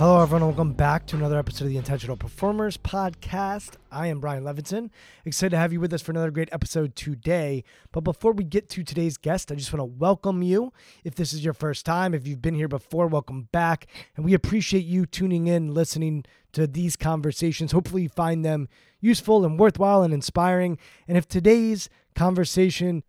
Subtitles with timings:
[0.00, 0.46] Hello, everyone.
[0.46, 3.74] Welcome back to another episode of the Intentional Performers Podcast.
[3.92, 4.88] I am Brian Levinson.
[5.26, 7.64] Excited to have you with us for another great episode today.
[7.92, 10.72] But before we get to today's guest, I just want to welcome you.
[11.04, 13.88] If this is your first time, if you've been here before, welcome back.
[14.16, 17.72] And we appreciate you tuning in, listening to these conversations.
[17.72, 18.70] Hopefully, you find them
[19.02, 20.78] useful and worthwhile and inspiring.
[21.08, 23.02] And if today's conversation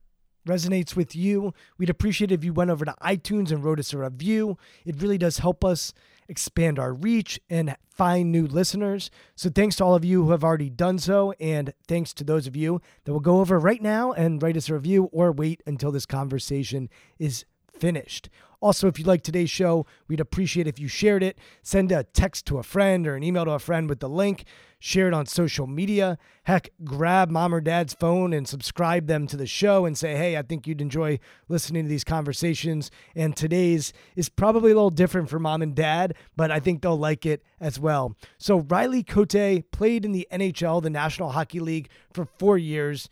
[0.46, 3.94] resonates with you, we'd appreciate it if you went over to iTunes and wrote us
[3.94, 4.58] a review.
[4.86, 5.94] It really does help us
[6.32, 9.12] expand our reach and find new listeners.
[9.36, 12.48] So thanks to all of you who have already done so, and thanks to those
[12.48, 15.62] of you that will go over right now and write us a review or wait
[15.68, 17.46] until this conversation is
[17.78, 18.30] finished.
[18.62, 21.40] Also, if you like today's show, we'd appreciate if you shared it.
[21.64, 24.46] Send a text to a friend or an email to a friend with the link.
[24.78, 26.20] Share it on social media.
[26.44, 30.38] Heck, grab mom or dad's phone and subscribe them to the show and say, hey,
[30.38, 32.92] I think you'd enjoy listening to these conversations.
[33.16, 36.98] And today's is probably a little different for mom and dad, but I think they'll
[36.98, 38.16] like it as well.
[38.38, 43.10] So, Riley Cote played in the NHL, the National Hockey League, for four years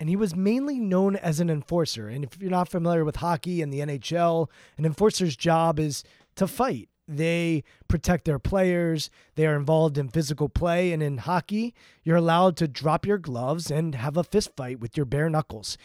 [0.00, 2.08] and he was mainly known as an enforcer.
[2.08, 6.04] And if you're not familiar with hockey and the NHL, an enforcer's job is
[6.36, 6.88] to fight.
[7.06, 12.56] They protect their players, they are involved in physical play, and in hockey, you're allowed
[12.56, 15.76] to drop your gloves and have a fist fight with your bare knuckles.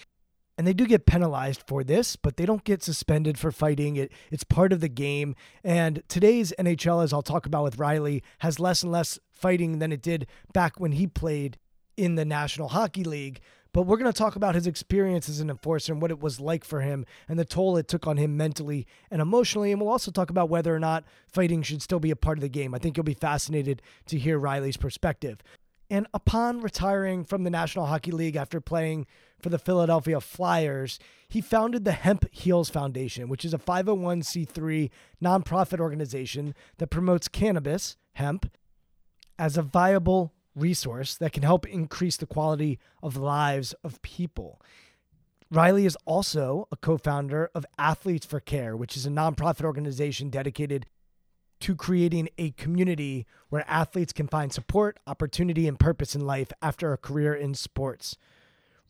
[0.57, 3.95] And they do get penalized for this, but they don't get suspended for fighting.
[3.95, 5.35] It it's part of the game.
[5.63, 9.93] And today's NHL, as I'll talk about with Riley, has less and less fighting than
[9.93, 11.57] it did back when he played
[11.95, 13.39] in the National Hockey League.
[13.71, 16.39] But we're going to talk about his experience as an enforcer and what it was
[16.39, 19.71] like for him and the toll it took on him mentally and emotionally.
[19.71, 22.41] And we'll also talk about whether or not fighting should still be a part of
[22.41, 22.73] the game.
[22.73, 25.39] I think you'll be fascinated to hear Riley's perspective.
[25.89, 29.07] And upon retiring from the National Hockey League after playing
[29.41, 34.89] for the Philadelphia Flyers, he founded the Hemp Heals Foundation, which is a 501c3
[35.23, 38.51] nonprofit organization that promotes cannabis, hemp,
[39.39, 44.61] as a viable resource that can help increase the quality of lives of people.
[45.51, 50.29] Riley is also a co founder of Athletes for Care, which is a nonprofit organization
[50.29, 50.85] dedicated
[51.61, 56.93] to creating a community where athletes can find support, opportunity, and purpose in life after
[56.93, 58.15] a career in sports.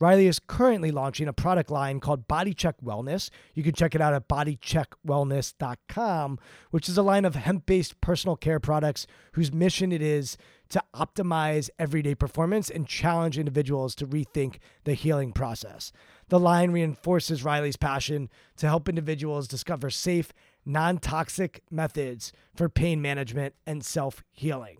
[0.00, 3.28] Riley is currently launching a product line called Body Check Wellness.
[3.54, 6.38] You can check it out at bodycheckwellness.com,
[6.70, 10.38] which is a line of hemp based personal care products whose mission it is
[10.70, 15.92] to optimize everyday performance and challenge individuals to rethink the healing process.
[16.28, 20.32] The line reinforces Riley's passion to help individuals discover safe,
[20.64, 24.78] non toxic methods for pain management and self healing.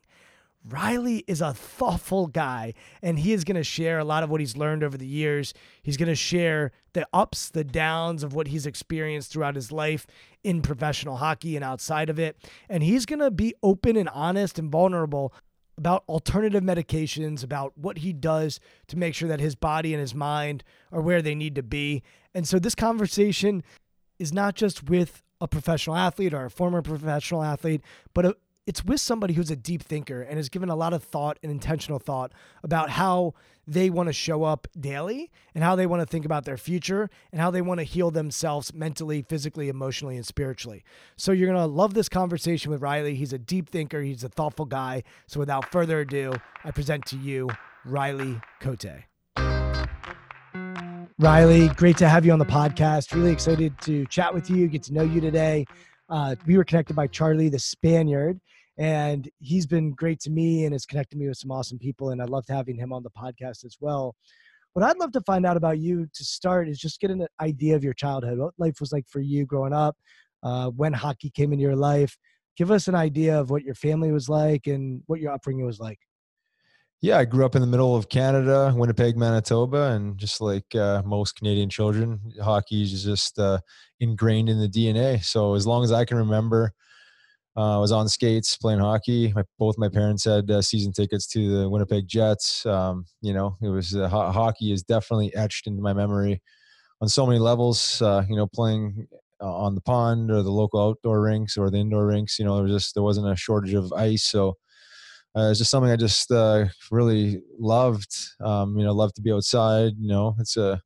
[0.69, 4.41] Riley is a thoughtful guy, and he is going to share a lot of what
[4.41, 5.55] he's learned over the years.
[5.83, 10.07] He's going to share the ups, the downs of what he's experienced throughout his life
[10.45, 12.37] in professional hockey and outside of it.
[12.69, 15.33] And he's going to be open and honest and vulnerable
[15.81, 20.15] about alternative medications, about what he does to make sure that his body and his
[20.15, 20.63] mind
[20.93, 22.03] are where they need to be.
[22.35, 23.65] And so this conversation
[24.19, 27.81] is not just with a professional athlete or a former professional athlete,
[28.13, 28.37] but a,
[28.71, 31.51] it's with somebody who's a deep thinker and has given a lot of thought and
[31.51, 32.31] intentional thought
[32.63, 33.35] about how
[33.67, 37.11] they want to show up daily and how they want to think about their future
[37.33, 40.85] and how they want to heal themselves mentally, physically, emotionally, and spiritually.
[41.17, 43.17] So you're going to love this conversation with Riley.
[43.17, 45.03] He's a deep thinker, he's a thoughtful guy.
[45.27, 46.35] So without further ado,
[46.65, 47.49] I present to you
[47.85, 48.87] Riley Cote.
[51.19, 53.13] Riley, great to have you on the podcast.
[53.17, 55.67] Really excited to chat with you, get to know you today.
[56.09, 58.41] Uh, we were connected by Charlie the Spaniard,
[58.81, 62.11] and he's been great to me and has connected me with some awesome people.
[62.11, 64.17] And I loved having him on the podcast as well.
[64.73, 67.77] What I'd love to find out about you to start is just get an idea
[67.77, 69.99] of your childhood, what life was like for you growing up,
[70.43, 72.17] uh, when hockey came into your life.
[72.57, 75.79] Give us an idea of what your family was like and what your upbringing was
[75.79, 75.99] like.
[77.03, 81.03] Yeah, I grew up in the middle of Canada, Winnipeg, Manitoba, and just like uh,
[81.05, 83.59] most Canadian children, hockey is just uh,
[84.01, 85.23] ingrained in the DNA.
[85.23, 86.73] So as long as I can remember,
[87.57, 89.33] I was on skates playing hockey.
[89.35, 92.65] My, both my parents had uh, season tickets to the Winnipeg Jets.
[92.65, 96.41] Um, you know, it was uh, ho- hockey is definitely etched into my memory
[97.01, 98.01] on so many levels.
[98.01, 99.07] Uh, you know, playing
[99.41, 102.39] on the pond or the local outdoor rinks or the indoor rinks.
[102.39, 104.57] You know, there was just there wasn't a shortage of ice, so
[105.37, 108.15] uh, it's just something I just uh, really loved.
[108.45, 109.93] Um, you know, love to be outside.
[109.99, 110.81] You know, it's a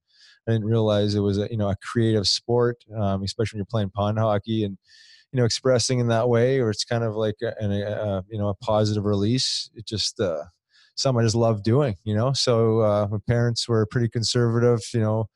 [0.48, 3.66] I didn't realize it was a you know a creative sport, um, especially when you're
[3.70, 4.78] playing pond hockey and
[5.34, 8.48] you know expressing in that way, or it's kind of like a, a you know
[8.48, 9.68] a positive release.
[9.74, 10.44] It just uh,
[10.94, 11.96] something I just love doing.
[12.04, 14.80] You know, so uh, my parents were pretty conservative.
[14.94, 15.28] You know,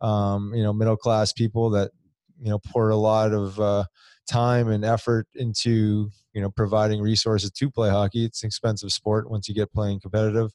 [0.00, 1.92] um, you know middle class people that
[2.40, 3.84] you know poured a lot of uh,
[4.28, 8.24] time and effort into you know providing resources to play hockey.
[8.24, 10.50] It's an expensive sport once you get playing competitive.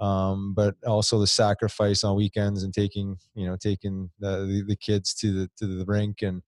[0.00, 4.76] Um, but also the sacrifice on weekends and taking you know taking the, the, the
[4.76, 6.42] kids to the to the rink and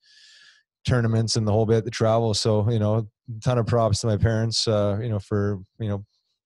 [0.87, 2.35] tournaments and the whole bit the travel.
[2.35, 5.89] So you know a ton of props to my parents uh, you know for you
[5.89, 6.05] know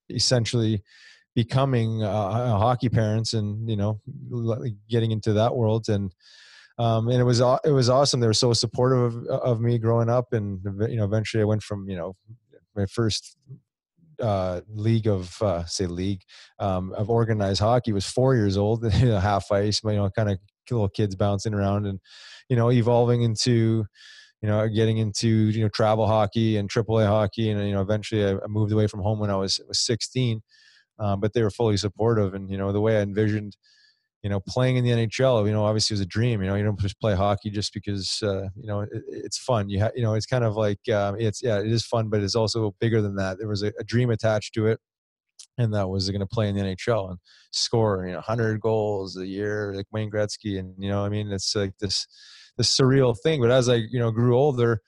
[0.09, 0.83] essentially
[1.35, 4.01] becoming uh, hockey parents and you know
[4.89, 5.89] getting into that world.
[5.89, 6.13] And
[6.79, 8.21] um, and it was it was awesome.
[8.21, 11.63] They were so supportive of, of me growing up, and you know, eventually I went
[11.63, 12.17] from you know
[12.75, 13.37] my first
[14.21, 16.23] uh, league of uh, say league
[16.59, 20.31] um, of organized hockey was four years old, you know, half ice, you know, kind
[20.31, 20.39] of
[20.71, 22.01] little kids bouncing around, and
[22.49, 23.85] you know, evolving into
[24.43, 28.25] you know getting into you know travel hockey and AAA hockey, and you know, eventually
[28.27, 30.43] I, moved away from home when I was was 16.
[30.99, 33.57] Um, but they were fully supportive, and you know, the way I envisioned
[34.23, 36.43] you know, playing in the NHL, you know, obviously was a dream.
[36.43, 39.69] You know, you don't just play hockey just because uh, you know it, it's fun.
[39.71, 42.23] You have, you know, it's kind of like um, it's yeah, it is fun, but
[42.23, 43.39] it's also bigger than that.
[43.39, 44.79] There was a, a dream attached to it,
[45.57, 47.19] and that was going to play in the NHL and
[47.53, 51.33] score you know 100 goals a year like Wayne Gretzky, and you know, I mean,
[51.33, 52.07] it's like this
[52.57, 53.41] this surreal thing.
[53.41, 54.81] But as I you know grew older,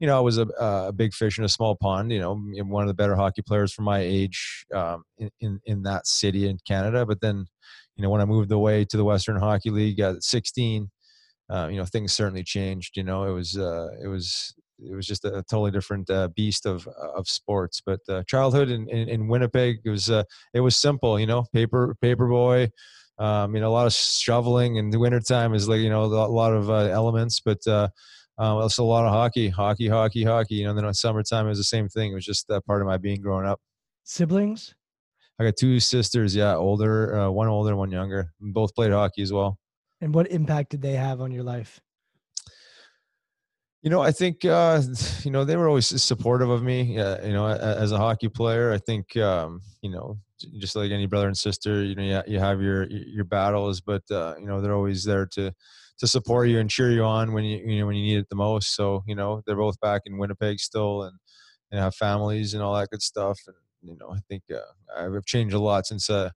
[0.00, 2.10] you know, I was a, a big fish in a small pond.
[2.12, 5.82] You know, one of the better hockey players for my age um, in, in in
[5.84, 7.46] that city in Canada, but then
[7.96, 10.90] you know, when I moved away to the Western Hockey League at 16,
[11.50, 12.96] uh, you know, things certainly changed.
[12.96, 16.66] You know, it was uh, it was it was just a totally different uh, beast
[16.66, 17.82] of of sports.
[17.84, 20.24] But uh, childhood in, in, in, Winnipeg it was uh,
[20.54, 21.20] it was simple.
[21.20, 22.70] You know, paper paper boy.
[23.22, 26.06] Um, you know, a lot of shoveling in the wintertime is like you know a
[26.06, 27.88] lot of uh, elements, but uh,
[28.38, 30.56] um, also a lot of hockey, hockey, hockey, hockey.
[30.56, 32.10] You know, then in summertime it was the same thing.
[32.10, 33.60] It was just a part of my being growing up.
[34.02, 34.74] Siblings?
[35.38, 36.34] I got two sisters.
[36.34, 38.32] Yeah, older, uh, one older, one younger.
[38.40, 39.56] Both played hockey as well.
[40.00, 41.80] And what impact did they have on your life?
[43.82, 44.80] You know, I think uh,
[45.24, 46.98] you know they were always supportive of me.
[46.98, 50.18] Uh, you know, as a hockey player, I think um, you know
[50.58, 54.34] just like any brother and sister, you know, you, have your your battles, but uh,
[54.38, 55.52] you know they're always there to
[55.98, 58.28] to support you and cheer you on when you you know when you need it
[58.28, 58.76] the most.
[58.76, 61.18] So you know they're both back in Winnipeg still, and
[61.72, 63.40] and have families and all that good stuff.
[63.48, 64.60] And you know, I think uh,
[64.96, 66.30] I've changed a lot since uh,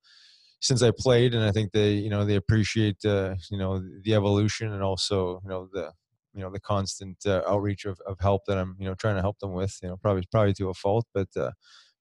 [0.60, 4.14] since I played, and I think they, you know, they appreciate, uh, you know, the
[4.14, 5.92] evolution and also, you know, the,
[6.36, 9.22] you know, the constant uh, outreach of, of help that I'm, you know, trying to
[9.22, 9.76] help them with.
[9.82, 11.50] You know, probably probably to a fault, but uh,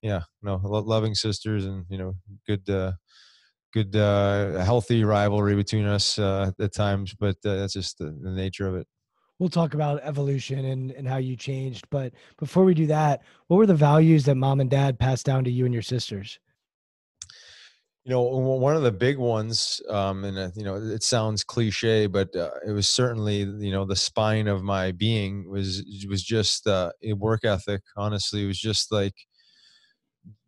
[0.02, 2.14] yeah, no, loving sisters and you know,
[2.48, 2.70] good.
[2.70, 2.94] Uh,
[3.74, 8.32] good uh, healthy rivalry between us uh, at times but uh, that's just the, the
[8.32, 8.88] nature of it
[9.40, 11.88] we'll talk about evolution and, and how you changed.
[11.90, 15.44] But before we do that, what were the values that mom and dad passed down
[15.44, 16.40] to you and your sisters?
[18.08, 22.06] You know, one of the big ones, um, and uh, you know, it sounds cliche,
[22.06, 26.68] but uh, it was certainly you know the spine of my being was was just
[26.68, 27.82] uh, a work ethic.
[27.98, 29.16] Honestly, it was just like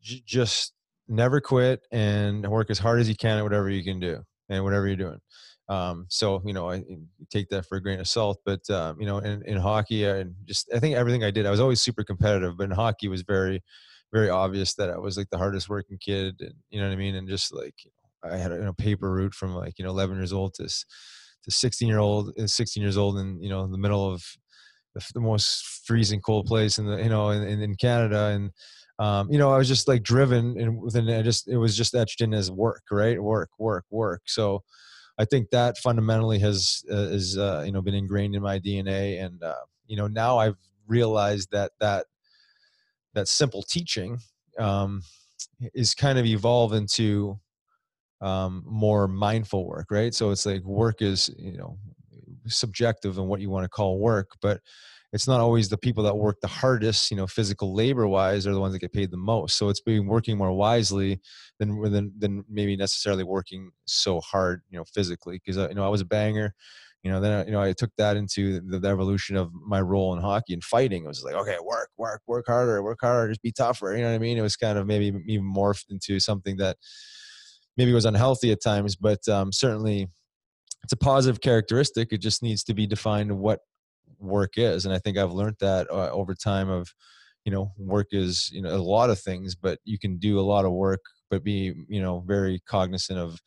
[0.01, 0.73] j- just
[1.07, 4.63] never quit and work as hard as you can at whatever you can do and
[4.63, 5.19] whatever you're doing
[5.69, 6.83] Um, so you know, I
[7.29, 8.39] take that for a grain of salt.
[8.45, 11.51] But um, you know, in, in hockey, and just I think everything I did, I
[11.51, 12.57] was always super competitive.
[12.57, 13.61] But in hockey, was very,
[14.13, 16.97] very obvious that I was like the hardest working kid, and you know what I
[16.97, 17.15] mean.
[17.15, 17.75] And just like
[18.23, 20.67] I had a you know, paper route from like you know 11 years old to
[20.67, 24.23] to 16 year old, uh, 16 years old, and you know in the middle of
[24.95, 28.51] the, the most freezing cold place in the you know in, in Canada and
[28.99, 31.93] um, you know, I was just like driven and within I just it was just
[31.93, 33.21] etched in as work, right?
[33.21, 34.23] Work, work, work.
[34.25, 34.63] So
[35.19, 39.23] I think that fundamentally has uh, is uh, you know been ingrained in my DNA,
[39.23, 39.53] and uh,
[39.85, 42.05] you know now I've realized that that
[43.17, 44.19] that simple teaching
[44.59, 45.01] um,
[45.73, 47.39] is kind of evolve into
[48.21, 50.13] um, more mindful work, right?
[50.13, 51.77] So it's like work is you know
[52.47, 54.61] subjective and what you want to call work, but
[55.13, 58.53] it's not always the people that work the hardest, you know, physical labor wise, are
[58.53, 59.57] the ones that get paid the most.
[59.57, 61.19] So it's being working more wisely
[61.59, 65.37] than than than maybe necessarily working so hard, you know, physically.
[65.43, 66.53] Because uh, you know, I was a banger.
[67.07, 69.79] You know, then I, you know I took that into the, the, evolution of my
[69.79, 71.05] role in hockey and fighting.
[71.05, 73.95] It was like, okay, work, work, work harder, work harder, just be tougher.
[73.95, 74.37] You know what I mean?
[74.37, 76.75] It was kind of maybe even morphed into something that
[77.77, 80.07] maybe was unhealthy at times, but um, certainly
[80.83, 82.09] it's a positive characteristic.
[82.11, 83.61] It just needs to be defined what
[84.19, 86.93] work is and i think i've learned that uh, over time of
[87.45, 90.41] you know work is you know a lot of things but you can do a
[90.41, 93.39] lot of work but be you know very cognizant of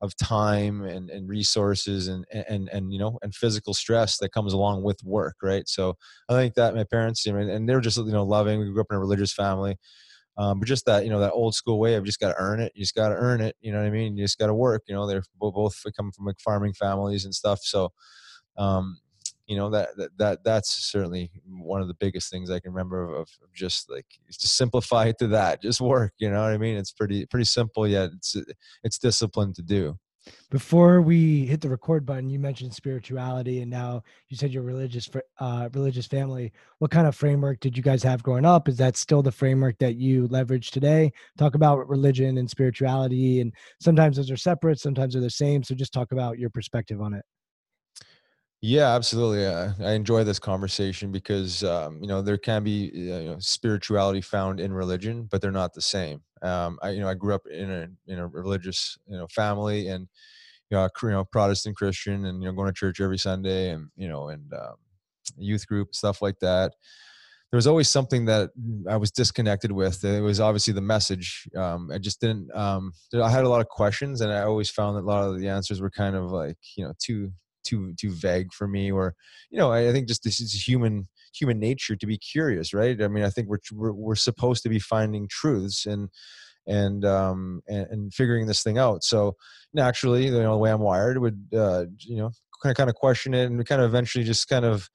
[0.00, 4.52] of time and, and resources and, and and you know and physical stress that comes
[4.52, 5.68] along with work right?
[5.68, 5.96] So
[6.28, 8.66] i think that my parents you know and they were just you know loving we
[8.66, 9.76] grew up in a religious family
[10.36, 12.60] um, but just that you know that old school way of just got to earn
[12.60, 14.16] it you just got to earn it you know what i mean?
[14.16, 15.06] You just got to work you know?
[15.06, 17.92] They're both come from like farming families and stuff so
[18.56, 18.98] um,
[19.46, 23.04] you know that, that that that's certainly one of the biggest things I can remember
[23.04, 26.58] of, of just like to simplify it to that just work you know what I
[26.58, 26.76] mean?
[26.76, 28.36] It's pretty pretty simple yet it's
[28.82, 29.98] it's discipline to do.
[30.50, 35.10] Before we hit the record button you mentioned spirituality and now you said your religious
[35.38, 36.52] uh, religious family.
[36.78, 38.68] What kind of framework did you guys have growing up?
[38.68, 41.12] Is that still the framework that you leverage today?
[41.36, 45.74] Talk about religion and spirituality and sometimes those are separate sometimes they're the same so
[45.74, 47.24] just talk about your perspective on it
[48.60, 49.46] yeah, absolutely.
[49.46, 54.22] Uh, I enjoy this conversation because um, you know there can be you know, spirituality
[54.22, 56.22] found in religion, but they're not the same.
[56.42, 59.88] Um, I you know I grew up in a in a religious you know family
[59.88, 60.08] and
[60.70, 63.88] you know, you know Protestant Christian and you know going to church every Sunday and
[63.96, 64.76] you know and um,
[65.36, 66.72] youth group stuff like that.
[67.50, 68.50] There was always something that
[68.90, 70.04] I was disconnected with.
[70.04, 71.48] It was obviously the message.
[71.56, 72.54] Um, I just didn't.
[72.54, 75.38] Um, I had a lot of questions, and I always found that a lot of
[75.38, 77.32] the answers were kind of like you know too
[77.64, 79.14] too too vague for me or
[79.50, 83.02] you know i, think just this is human human nature to be curious right?
[83.02, 86.08] I mean i think we're we're, we're supposed to be finding truths and
[86.66, 89.04] and um and, and, figuring this thing out.
[89.04, 89.36] So
[89.74, 92.30] naturally you know the way i'm wired would uh you know
[92.62, 94.88] kind of kind of question it and kind of eventually just kind of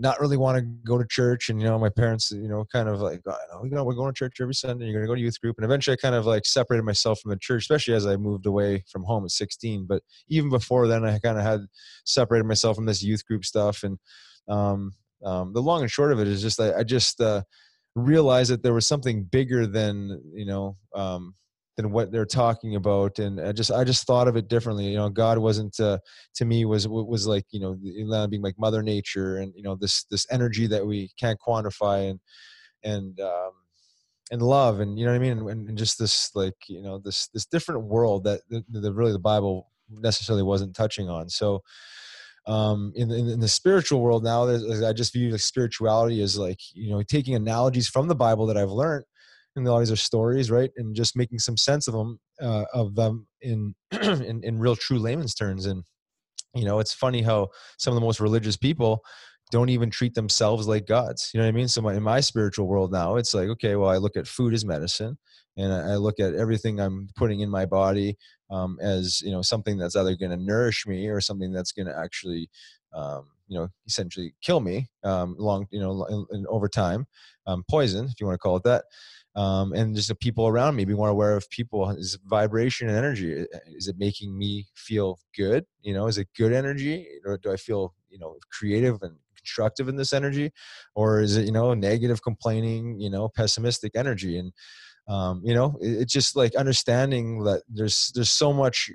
[0.00, 2.88] not really want to go to church and you know my parents you know kind
[2.88, 5.14] of like oh, you know we're going to church every sunday you're going to go
[5.14, 7.92] to youth group and eventually i kind of like separated myself from the church especially
[7.92, 11.44] as i moved away from home at 16 but even before then i kind of
[11.44, 11.60] had
[12.04, 13.98] separated myself from this youth group stuff and
[14.48, 14.92] um,
[15.24, 17.42] um, the long and short of it is just i, I just uh,
[17.94, 21.34] realized that there was something bigger than you know um,
[21.80, 24.96] than what they're talking about and i just i just thought of it differently you
[24.96, 25.98] know god wasn't uh,
[26.34, 27.74] to me was was like you know
[28.28, 32.20] being like mother nature and you know this this energy that we can't quantify and
[32.84, 33.52] and um
[34.30, 35.38] and love and you know what i mean?
[35.38, 39.12] And, and just this like you know this this different world that the, the really
[39.12, 41.28] the bible necessarily wasn't touching on.
[41.28, 41.62] So
[42.46, 46.58] um, in, in, in, the spiritual world now, I just view like spirituality as like
[46.72, 49.04] you know taking analogies from the Bible that I've learned
[49.56, 50.70] and all these are stories, right?
[50.76, 54.98] And just making some sense of them, uh, of them in, in in real true
[54.98, 55.66] layman's terms.
[55.66, 55.84] And
[56.54, 59.02] you know, it's funny how some of the most religious people
[59.50, 61.30] don't even treat themselves like gods.
[61.34, 61.68] You know what I mean?
[61.68, 64.54] So my, in my spiritual world now, it's like, okay, well, I look at food
[64.54, 65.18] as medicine,
[65.56, 68.16] and I, I look at everything I'm putting in my body
[68.50, 71.86] um, as you know something that's either going to nourish me or something that's going
[71.86, 72.48] to actually,
[72.92, 77.06] um, you know, essentially kill me um, long, you know, in, in over time,
[77.46, 78.84] um, poison, if you want to call it that
[79.36, 82.96] um, and just the people around me be more aware of people is vibration and
[82.96, 85.64] energy is it making me feel good?
[85.82, 87.06] You know is it good energy?
[87.24, 90.50] Or do i feel you know creative and constructive in this energy?
[90.94, 94.38] Or is it you know negative complaining you know pessimistic energy?
[94.38, 94.52] And
[95.08, 98.90] um, you know it's it just like understanding that there's there's so much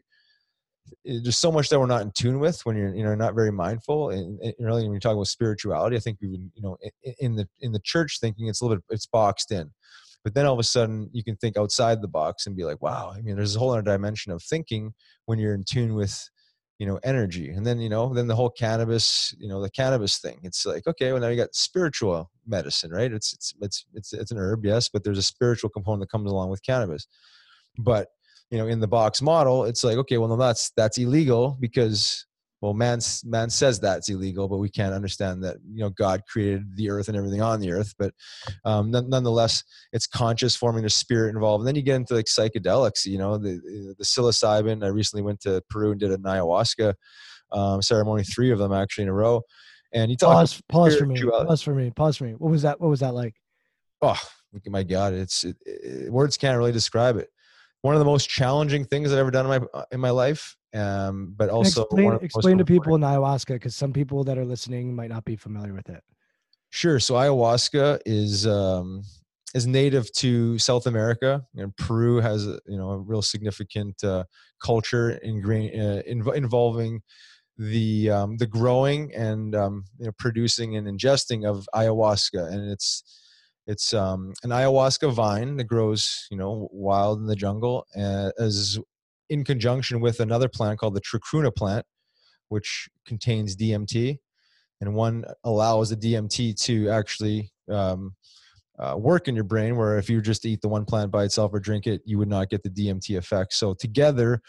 [1.04, 3.52] there's so much that we're not in tune with when you're you know not very
[3.52, 4.10] mindful.
[4.10, 7.14] And, and really when you talk about spirituality i think we've been you know in,
[7.20, 9.72] in the in the church thinking it's a little bit it's boxed in
[10.26, 12.82] but then all of a sudden you can think outside the box and be like
[12.82, 14.94] wow i mean there's a whole other dimension of thinking
[15.28, 16.30] when you're in tune with
[16.80, 17.50] you know energy.
[17.50, 20.86] And then you know then the whole cannabis you know the cannabis thing it's like
[20.88, 23.12] okay well now you got spiritual medicine right?
[23.12, 26.32] It's it's it's it's, it's an herb yes but there's a spiritual component that comes
[26.32, 27.08] along with cannabis.
[27.78, 28.08] But
[28.52, 32.26] you know in the box model it's like okay well no that's that's illegal because
[32.62, 36.64] well man man says that's illegal but we can't understand that you know god created
[36.76, 38.14] the earth and everything on the earth but
[38.64, 41.62] um, nonetheless it's conscious forming a spirit involved.
[41.62, 43.62] And then you get into like psychedelics you know the
[43.98, 44.84] the psilocybin.
[44.84, 46.94] I recently went to peru and did an ayahuasca
[47.52, 49.42] um, ceremony three of them actually in a row.
[49.94, 52.34] And you talk pause, pause for me pause for me pause for me.
[52.34, 53.36] What was that what was that like?
[54.02, 54.20] Oh
[54.68, 57.30] my god it's it, it, words can't really describe it.
[57.82, 60.56] One of the most challenging things I've ever done in my in my life.
[60.76, 64.94] Um, but also explain, explain to people in ayahuasca because some people that are listening
[64.94, 66.04] might not be familiar with it.
[66.70, 67.00] Sure.
[67.00, 69.04] So ayahuasca is um,
[69.54, 74.26] is native to South America, and Peru has a, you know a real significant uh,
[74.62, 77.02] culture ingra- uh, inv- involving
[77.58, 83.04] the um, the growing and um, you know, producing and ingesting of ayahuasca, and it's
[83.68, 88.78] it's um, an ayahuasca vine that grows, you know, wild in the jungle, uh, as
[89.30, 91.86] in conjunction with another plant called the chacruna plant,
[92.50, 94.18] which contains DMT,
[94.82, 98.16] and one allows the DMT to actually um,
[98.78, 99.78] uh, work in your brain.
[99.78, 102.30] Where if you just eat the one plant by itself or drink it, you would
[102.30, 103.54] not get the DMT effect.
[103.54, 104.42] So together,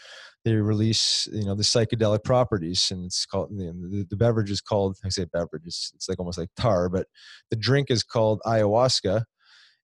[0.47, 4.95] they release you know the psychedelic properties and it's called the, the beverage is called
[5.03, 7.05] i say beverage it's, it's like almost like tar but
[7.49, 9.23] the drink is called ayahuasca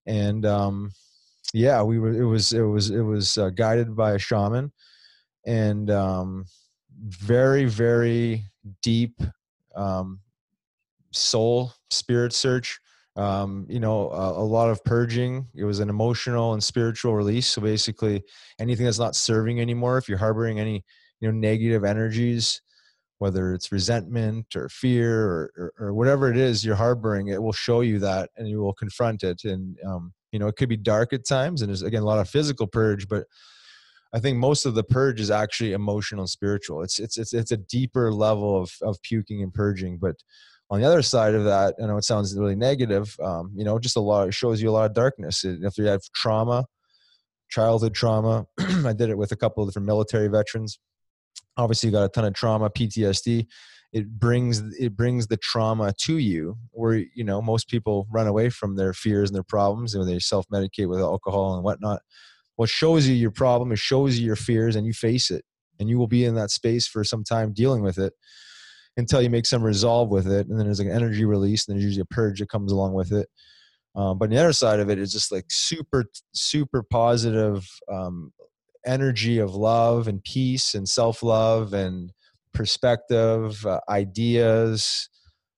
[0.06, 0.90] and um
[1.54, 4.70] yeah we were it was it was it was uh, guided by a shaman
[5.46, 6.44] and um
[7.06, 8.44] very very
[8.82, 9.22] deep
[9.74, 10.20] um
[11.12, 12.78] soul spirit search
[13.16, 15.46] um, you know, a, a, lot of purging.
[15.54, 17.46] It was an emotional and spiritual release.
[17.46, 18.24] So basically,
[18.58, 20.84] anything that's not serving anymore, if you're harboring any,
[21.20, 22.60] you know, negative energies,
[23.18, 27.52] whether it's resentment or fear or, or, or whatever it is you're harboring, it will
[27.52, 29.44] show you that and you will confront it.
[29.44, 31.62] And, um, you know, it could be dark at times.
[31.62, 33.24] And there's, again, a lot of physical purge, but
[34.12, 36.82] I think most of the purge is actually emotional and spiritual.
[36.82, 40.16] It's, it's, it's, it's a deeper level of, of puking and purging, but,
[40.70, 43.14] on the other side of that, I know it sounds really negative.
[43.22, 44.28] Um, you know, just a lot.
[44.28, 45.44] It shows you a lot of darkness.
[45.44, 46.64] If you have trauma,
[47.50, 50.78] childhood trauma, I did it with a couple of different military veterans.
[51.58, 53.46] Obviously, you got a ton of trauma, PTSD.
[53.94, 58.50] It brings it brings the trauma to you, where you know most people run away
[58.50, 62.02] from their fears and their problems, and they self medicate with alcohol and whatnot.
[62.56, 65.44] What shows you your problem, it shows you your fears, and you face it,
[65.78, 68.12] and you will be in that space for some time dealing with it
[68.96, 70.48] until you make some resolve with it.
[70.48, 72.94] And then there's like an energy release, and there's usually a purge that comes along
[72.94, 73.28] with it.
[73.94, 78.32] Um, but the other side of it is just like super, super positive um,
[78.84, 82.12] energy of love and peace and self love and
[82.54, 85.08] perspective, uh, ideas,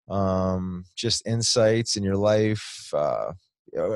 [0.08, 2.90] um, just insights in your life.
[2.92, 3.32] Uh,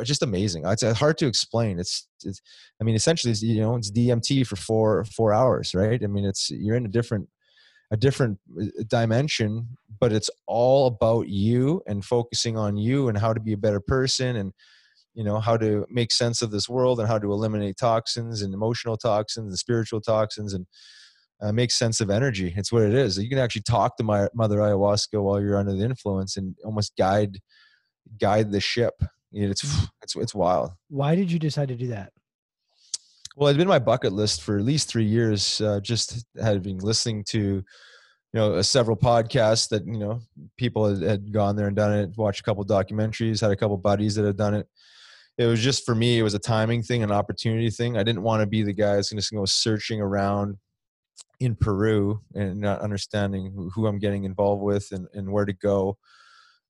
[0.02, 0.64] just amazing.
[0.66, 1.78] It's hard to explain.
[1.78, 2.42] It's, it's,
[2.80, 6.02] I mean, essentially, it's, you know, it's DMT for four four hours, right?
[6.02, 7.28] I mean, it's you're in a different
[7.90, 9.68] a different uh, dimension
[10.00, 13.80] but it's all about you and focusing on you and how to be a better
[13.80, 14.52] person and
[15.14, 18.54] you know how to make sense of this world and how to eliminate toxins and
[18.54, 20.66] emotional toxins and spiritual toxins and
[21.42, 24.28] uh, make sense of energy it's what it is you can actually talk to my
[24.34, 27.38] mother ayahuasca while you're under the influence and almost guide
[28.20, 29.64] guide the ship it's
[30.02, 32.12] it's it's wild why did you decide to do that
[33.36, 35.60] well, it's been my bucket list for at least three years.
[35.60, 37.64] Uh, just had been listening to, you
[38.34, 40.20] know, uh, several podcasts that you know
[40.58, 42.10] people had, had, gone there and done it.
[42.16, 43.40] Watched a couple documentaries.
[43.40, 44.68] Had a couple buddies that had done it.
[45.38, 46.18] It was just for me.
[46.18, 47.96] It was a timing thing, an opportunity thing.
[47.96, 50.58] I didn't want to be the guy that's going to go searching around
[51.38, 55.96] in Peru and not understanding who I'm getting involved with and, and where to go.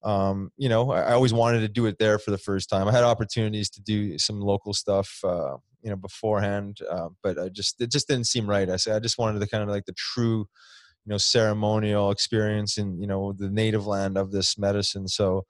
[0.03, 2.89] Um, you know, I, always wanted to do it there for the first time.
[2.89, 5.21] I had opportunities to do some local stuff.
[5.23, 8.97] Uh, you know beforehand uh, but i just it just didn't seem right i said
[8.97, 10.47] i just wanted the kind of like the true
[11.05, 15.45] you know ceremonial experience in you know the native land of this medicine so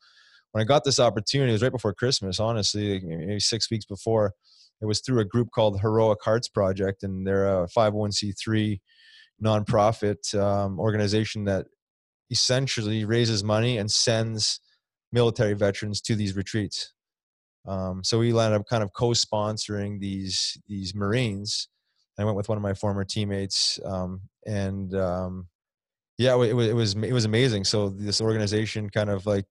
[0.52, 4.32] when i got this opportunity it was right before christmas honestly maybe six weeks before
[4.80, 8.80] it was through a group called heroic hearts project and they're a 501c3
[9.42, 11.66] nonprofit um, organization that
[12.30, 14.60] essentially raises money and sends
[15.12, 16.92] military veterans to these retreats
[17.66, 21.68] um, so we ended up kind of co-sponsoring these these Marines.
[22.18, 25.48] I went with one of my former teammates, um, and um,
[26.18, 27.64] yeah, it, was, it, was it was amazing.
[27.64, 29.44] So this organization kind of like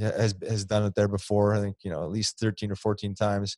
[0.00, 1.54] has has done it there before.
[1.54, 3.56] I think you know at least thirteen or fourteen times.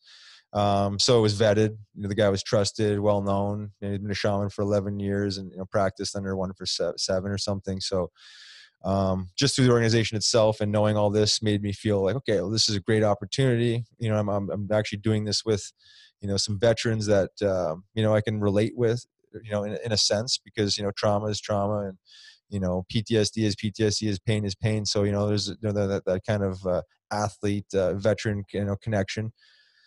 [0.52, 1.76] Um, so it was vetted.
[1.94, 3.70] You know, the guy was trusted, well known.
[3.80, 6.52] You know, he'd been a shaman for 11 years and you know practiced under one
[6.54, 7.80] for seven or something.
[7.80, 8.10] So
[8.84, 12.40] um, just through the organization itself and knowing all this made me feel like okay,
[12.40, 13.84] well, this is a great opportunity.
[13.98, 15.72] You know, I'm I'm, I'm actually doing this with
[16.20, 19.04] you know some veterans that uh, you know I can relate with.
[19.44, 21.98] You know, in, in a sense because you know trauma is trauma and
[22.48, 24.84] you know PTSD is PTSD is pain is pain.
[24.84, 26.82] So you know there's you know, that that kind of uh,
[27.12, 29.32] athlete uh, veteran you know connection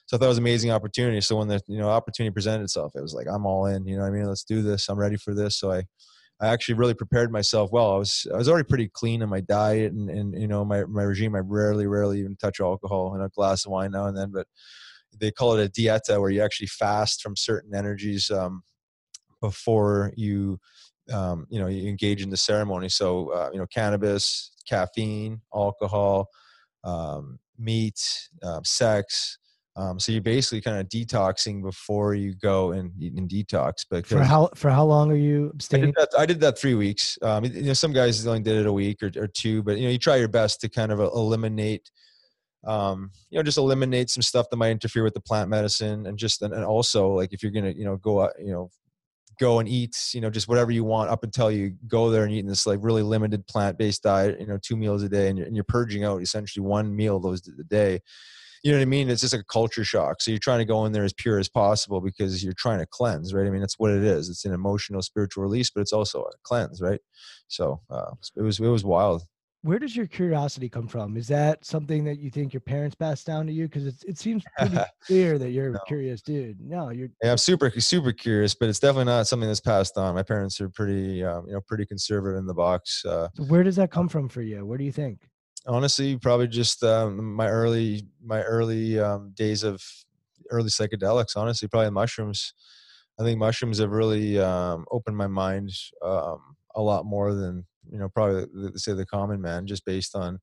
[0.05, 1.21] so I thought it was an amazing opportunity.
[1.21, 3.85] So when the you know opportunity presented itself, it was like I'm all in.
[3.85, 4.89] You know, I mean, let's do this.
[4.89, 5.57] I'm ready for this.
[5.57, 5.83] So I,
[6.41, 7.93] I actually really prepared myself well.
[7.93, 10.83] I was I was already pretty clean in my diet and and you know my
[10.85, 11.35] my regime.
[11.35, 14.31] I rarely rarely even touch alcohol and a glass of wine now and then.
[14.31, 14.47] But
[15.17, 18.63] they call it a dieta where you actually fast from certain energies um,
[19.39, 20.59] before you
[21.13, 22.89] um, you know you engage in the ceremony.
[22.89, 26.27] So uh, you know cannabis, caffeine, alcohol,
[26.83, 28.01] um, meat,
[28.43, 29.37] uh, sex
[29.75, 33.85] um, so you're basically kind of detoxing before you go and, and detox.
[33.89, 35.85] But for how for how long are you abstaining?
[35.85, 37.17] I did that, I did that three weeks.
[37.23, 39.85] Um, you know, some guys only did it a week or, or two, but you
[39.85, 41.89] know, you try your best to kind of eliminate,
[42.65, 46.19] um, you know, just eliminate some stuff that might interfere with the plant medicine, and
[46.19, 48.69] just and, and also like if you're gonna you know go out, you know
[49.39, 52.31] go and eat you know just whatever you want up until you go there and
[52.31, 55.47] eat this like really limited plant-based diet you know two meals a day and you're,
[55.47, 57.99] and you're purging out essentially one meal those a day
[58.63, 59.09] you know what I mean?
[59.09, 60.21] It's just like a culture shock.
[60.21, 62.85] So you're trying to go in there as pure as possible because you're trying to
[62.85, 63.45] cleanse, right?
[63.45, 64.29] I mean, that's what it is.
[64.29, 67.01] It's an emotional, spiritual release, but it's also a cleanse, right?
[67.49, 69.23] So uh, it was it was wild.
[69.63, 71.15] Where does your curiosity come from?
[71.15, 73.65] Is that something that you think your parents passed down to you?
[73.65, 75.79] Because it it seems pretty clear that you're no.
[75.79, 76.57] a curious dude.
[76.61, 77.09] No, you're.
[77.21, 80.15] Yeah, I'm super super curious, but it's definitely not something that's passed on.
[80.15, 83.03] My parents are pretty, um, you know, pretty conservative in the box.
[83.03, 84.65] Uh, where does that come from for you?
[84.65, 85.29] Where do you think?
[85.65, 89.81] Honestly probably just um, my early my early um, days of
[90.49, 92.53] early psychedelics honestly probably mushrooms.
[93.19, 95.69] I think mushrooms have really um, opened my mind
[96.01, 98.45] um, a lot more than you know probably
[98.75, 100.39] say the common man just based on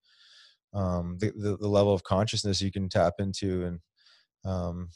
[0.72, 3.80] um, the, the, the level of consciousness you can tap into and
[4.44, 4.88] um,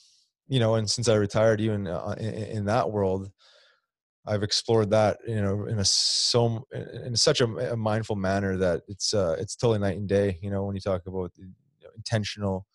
[0.47, 3.31] you know and since i retired even uh, in, in that world
[4.27, 8.83] I've explored that, you know, in a so in such a, a mindful manner that
[8.89, 10.39] it's uh, it's totally night and day.
[10.43, 11.47] You know, when you talk about you
[11.83, 12.67] know, intentional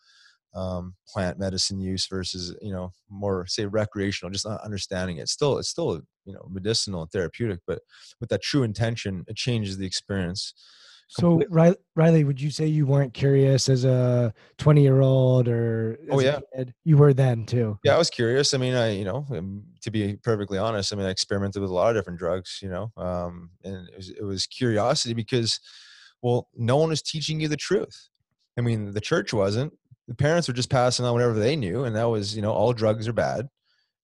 [0.53, 5.29] um, plant medicine use versus you know more say recreational, just not understanding it.
[5.29, 7.81] Still, it's still you know medicinal and therapeutic, but
[8.19, 10.53] with that true intention, it changes the experience.
[11.11, 16.19] So Riley, would you say you weren't curious as a 20 year old or oh
[16.19, 16.39] yeah,
[16.85, 17.79] you were then too?
[17.83, 18.53] Yeah, I was curious.
[18.53, 21.71] I mean, I you know, um, to be perfectly honest, I mean, I experimented with
[21.71, 25.59] a lot of different drugs, you know, um, and it was, it was curiosity because,
[26.21, 28.09] well, no one was teaching you the truth.
[28.55, 29.73] I mean, the church wasn't.
[30.07, 32.71] The parents were just passing on whatever they knew, and that was you know all
[32.71, 33.49] drugs are bad,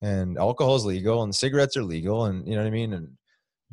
[0.01, 3.09] and alcohol is legal, and cigarettes are legal, and you know what I mean, and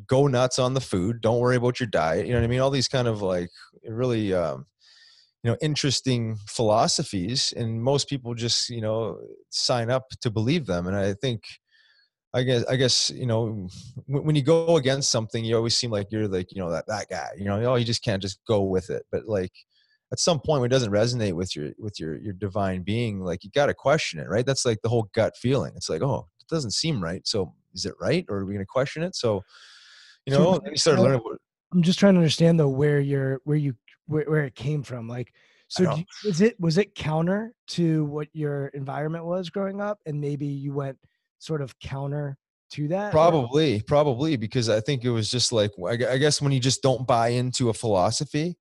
[0.07, 1.21] go nuts on the food.
[1.21, 2.27] Don't worry about your diet.
[2.27, 2.61] You know what I mean?
[2.61, 3.51] All these kind of like
[3.85, 4.67] really, um,
[5.43, 9.19] you know, interesting philosophies, and most people just you know
[9.51, 10.87] sign up to believe them.
[10.87, 11.43] And I think,
[12.33, 13.69] I guess, I guess you know,
[14.07, 16.87] when, when you go against something, you always seem like you're like you know that
[16.89, 17.31] that guy.
[17.37, 19.05] You know, oh, you just can't just go with it.
[19.11, 19.53] But like
[20.13, 23.43] at some point when it doesn't resonate with your with your your divine being like
[23.43, 26.29] you got to question it right that's like the whole gut feeling it's like oh
[26.39, 29.17] it doesn't seem right so is it right or are we going to question it
[29.17, 29.43] so
[30.27, 31.21] you know, so, you start learning.
[31.21, 31.39] What,
[31.73, 33.75] I'm just trying to understand though where you're where you
[34.07, 35.09] where, where it came from.
[35.09, 35.33] Like,
[35.69, 40.21] so you, was it was it counter to what your environment was growing up, and
[40.21, 40.99] maybe you went
[41.39, 42.37] sort of counter
[42.73, 43.11] to that?
[43.11, 43.83] Probably, or?
[43.87, 47.29] probably because I think it was just like I guess when you just don't buy
[47.29, 48.57] into a philosophy,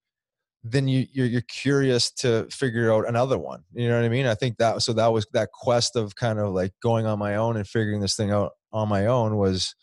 [0.64, 3.64] then you you're, you're curious to figure out another one.
[3.74, 4.26] You know what I mean?
[4.26, 7.36] I think that so that was that quest of kind of like going on my
[7.36, 9.76] own and figuring this thing out on my own was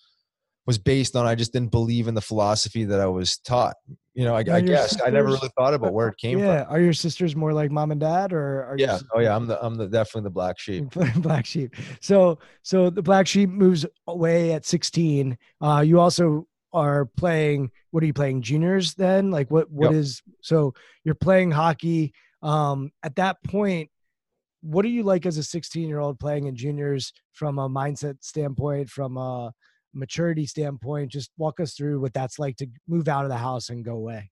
[0.69, 3.77] was based on I just didn't believe in the philosophy that I was taught.
[4.13, 6.65] You know, I, I guess sisters, I never really thought about where it came yeah.
[6.65, 6.75] from.
[6.75, 8.99] Are your sisters more like mom and dad, or are yeah?
[9.15, 10.91] Oh yeah, I'm the I'm the definitely the black sheep.
[11.17, 11.75] black sheep.
[12.03, 15.39] So so the black sheep moves away at 16.
[15.63, 17.71] Uh, you also are playing.
[17.91, 18.43] What are you playing?
[18.43, 19.31] Juniors then?
[19.31, 20.01] Like what what yep.
[20.01, 22.13] is so you're playing hockey.
[22.43, 23.89] Um, at that point,
[24.61, 28.23] what are you like as a 16 year old playing in juniors from a mindset
[28.23, 29.55] standpoint, from a
[29.95, 33.69] maturity standpoint just walk us through what that's like to move out of the house
[33.71, 34.31] and go away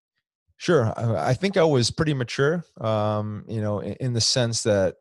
[0.56, 4.96] sure i think i was pretty mature um, you know in, the sense that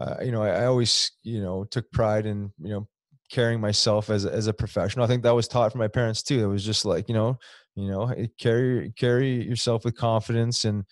[0.00, 2.88] uh, you know I, always you know took pride in you know
[3.30, 6.44] carrying myself as as a professional i think that was taught from my parents too
[6.44, 7.38] it was just like you know
[7.74, 10.84] you know carry carry yourself with confidence and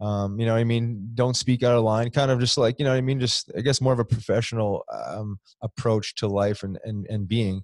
[0.00, 1.10] Um, you know I mean?
[1.14, 2.10] Don't speak out of line.
[2.10, 3.20] Kind of just like you know I mean.
[3.20, 7.62] Just I guess more of a professional um, approach to life and and and being.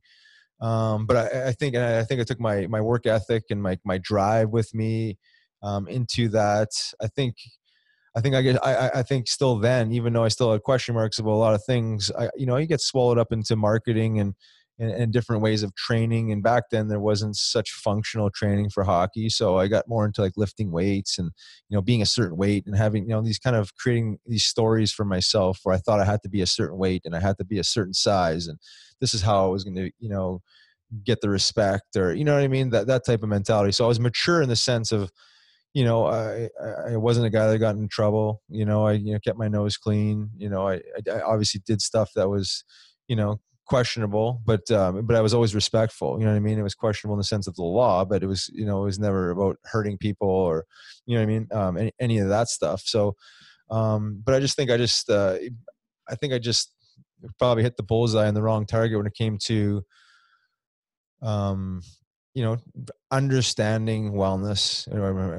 [0.61, 3.79] Um, but I, I think I think I took my my work ethic and my
[3.85, 5.19] my drive with me
[5.63, 6.71] um, into that.
[7.01, 7.37] I think
[8.17, 10.95] I think I get I, I think still then, even though I still had question
[10.95, 14.21] marks about a lot of things, I you know you get swallowed up into marketing
[14.21, 14.35] and,
[14.79, 16.33] and and, different ways of training.
[16.33, 20.23] And back then there wasn't such functional training for hockey, so I got more into
[20.23, 21.31] like lifting weights and
[21.69, 24.45] you know being a certain weight and having you know these kind of creating these
[24.45, 27.21] stories for myself where I thought I had to be a certain weight and I
[27.21, 28.59] had to be a certain size and
[29.01, 30.43] this is how I was going to you know
[31.05, 33.73] get the respect or you know what I mean that that type of mentality.
[33.73, 35.11] So I was mature in the sense of
[35.77, 36.49] you know, I,
[36.89, 38.41] I wasn't a guy that got in trouble.
[38.49, 40.31] You know, I you know kept my nose clean.
[40.35, 40.81] You know, I,
[41.13, 42.65] I obviously did stuff that was,
[43.09, 46.19] you know, questionable, but um, but I was always respectful.
[46.19, 46.59] You know what I mean?
[46.59, 48.87] It was questionable in the sense of the law, but it was you know it
[48.87, 50.65] was never about hurting people or
[51.05, 52.83] you know what I mean um, any any of that stuff.
[52.85, 53.17] So,
[53.71, 55.37] um, but I just think I just uh,
[56.09, 56.73] I think I just
[57.39, 59.83] probably hit the bullseye on the wrong target when it came to
[61.23, 61.81] um
[62.37, 62.59] you know
[63.11, 64.87] understanding wellness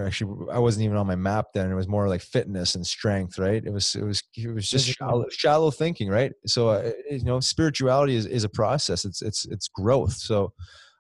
[0.04, 3.38] actually i wasn't even on my map then it was more like fitness and strength
[3.38, 3.64] right?
[3.64, 6.34] It was it was it was just shallow, shallow thinking right?
[6.48, 10.14] So uh, you know spirituality is, is a process it's it's it's growth.
[10.14, 10.54] So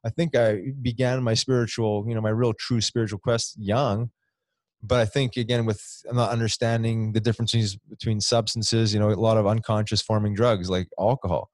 [0.05, 4.11] i think i began my spiritual you know my real true spiritual quest young
[4.83, 5.81] but i think again with
[6.11, 10.87] not understanding the differences between substances you know a lot of unconscious forming drugs like
[10.99, 11.49] alcohol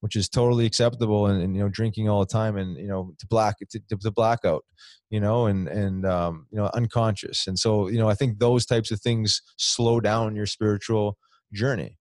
[0.00, 3.12] which is totally acceptable and, and, you know drinking all the time and you know
[3.18, 4.64] to black to, to blackout
[5.10, 7.46] you know and and um, you know unconscious.
[7.46, 11.16] And so you know i think those types of things slow down your spiritual
[11.52, 11.98] journey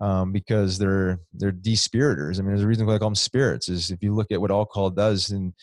[0.00, 2.38] um, because they're they're despiriters.
[2.38, 4.40] I mean there's a reason why they call them spirits is if you look at
[4.40, 5.54] what alcohol does in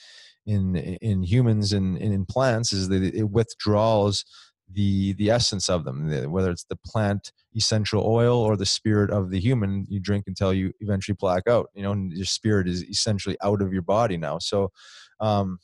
[0.45, 4.25] in in humans and, and in plants is that it withdraws
[4.73, 9.29] the the essence of them whether it's the plant essential oil or the spirit of
[9.29, 12.83] the human you drink until you eventually black out you know and your spirit is
[12.83, 14.71] essentially out of your body now so
[15.19, 15.59] um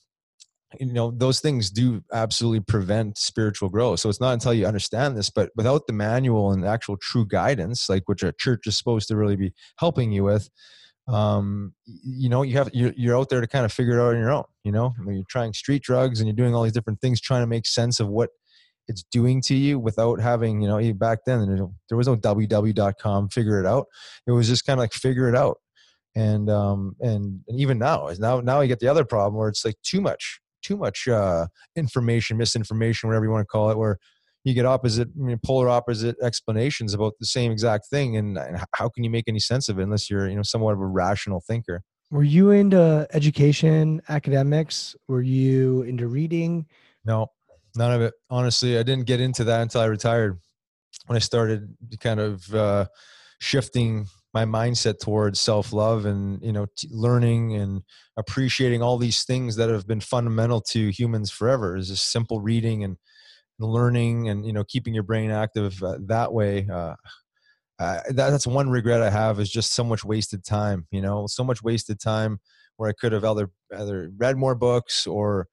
[0.80, 5.18] you know those things do absolutely prevent spiritual growth so it's not until you understand
[5.18, 9.08] this but without the manual and actual true guidance like which a church is supposed
[9.08, 10.50] to really be helping you with
[11.10, 14.14] um, you know, you have you're, you're out there to kind of figure it out
[14.14, 14.44] on your own.
[14.64, 17.20] You know, I mean, you're trying street drugs and you're doing all these different things,
[17.20, 18.30] trying to make sense of what
[18.90, 23.60] it's doing to you without having, you know, back then there was no www.com figure
[23.60, 23.86] it out.
[24.28, 25.60] It was just kind of like figure it out.
[26.16, 29.64] And, um, and, and even now, now, now you get the other problem where it's
[29.64, 34.00] like too much, too much, uh, information, misinformation, whatever you want to call it, where
[34.44, 38.18] you get opposite, I mean, polar opposite explanations about the same exact thing.
[38.18, 40.74] And, and how can you make any sense of it unless you're, you know, somewhat
[40.74, 41.84] of a rational thinker?
[42.10, 44.96] Were you into education, academics?
[45.08, 46.66] Were you into reading?
[47.06, 47.28] No,
[47.76, 48.14] none of it.
[48.30, 50.40] Honestly, I didn't get into that until I retired.
[51.06, 52.86] When I started kind of uh,
[53.40, 57.82] shifting my mindset towards self-love and you know t- learning and
[58.18, 62.84] appreciating all these things that have been fundamental to humans forever is just simple reading
[62.84, 62.98] and
[63.60, 66.94] learning and you know keeping your brain active uh, that way uh,
[67.80, 71.26] uh, that, that's one regret i have is just so much wasted time you know
[71.28, 72.40] so much wasted time
[72.78, 75.48] where i could have either either read more books or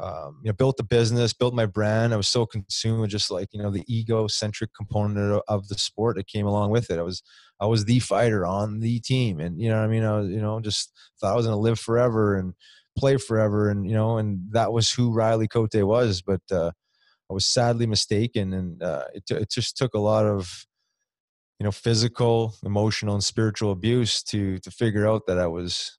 [0.00, 2.12] um, you know, built the business, built my brand.
[2.12, 6.16] I was so consumed with just like you know the egocentric component of the sport
[6.16, 6.98] that came along with it.
[6.98, 7.22] I was
[7.60, 10.04] I was the fighter on the team, and you know I mean.
[10.04, 12.54] I was you know just thought I was going to live forever and
[12.96, 16.22] play forever, and you know, and that was who Riley Cote was.
[16.22, 16.72] But uh,
[17.30, 20.66] I was sadly mistaken, and uh, it it just took a lot of
[21.58, 25.98] you know physical, emotional, and spiritual abuse to to figure out that I was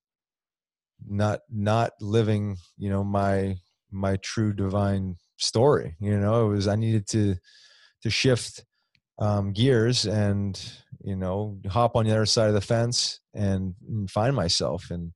[1.08, 3.58] not not living you know my
[3.91, 6.48] my true divine story you know?
[6.48, 7.36] It was i needed to
[8.04, 8.63] to shift
[9.19, 10.62] um, gears and
[11.04, 15.12] you know hop on the other side of the fence and, and find myself and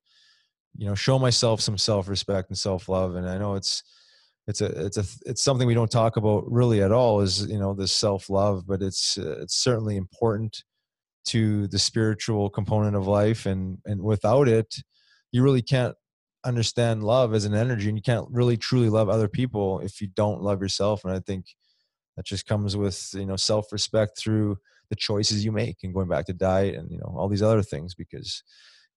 [0.76, 3.14] you know show myself some self-respect and self-love.
[3.14, 3.82] And i know it's
[4.46, 7.58] it's a it's a it's something we don't talk about really at all is you
[7.58, 10.64] know this self-love but it's uh, it's certainly important
[11.26, 13.46] to the spiritual component of life.
[13.46, 14.74] And and without it
[15.32, 15.94] you really can't
[16.44, 20.06] understand love as an energy and you can't really truly love other people if you
[20.08, 21.46] don't love yourself and i think
[22.16, 24.56] that just comes with you know self-respect through
[24.88, 27.62] the choices you make and going back to diet and you know all these other
[27.62, 28.42] things because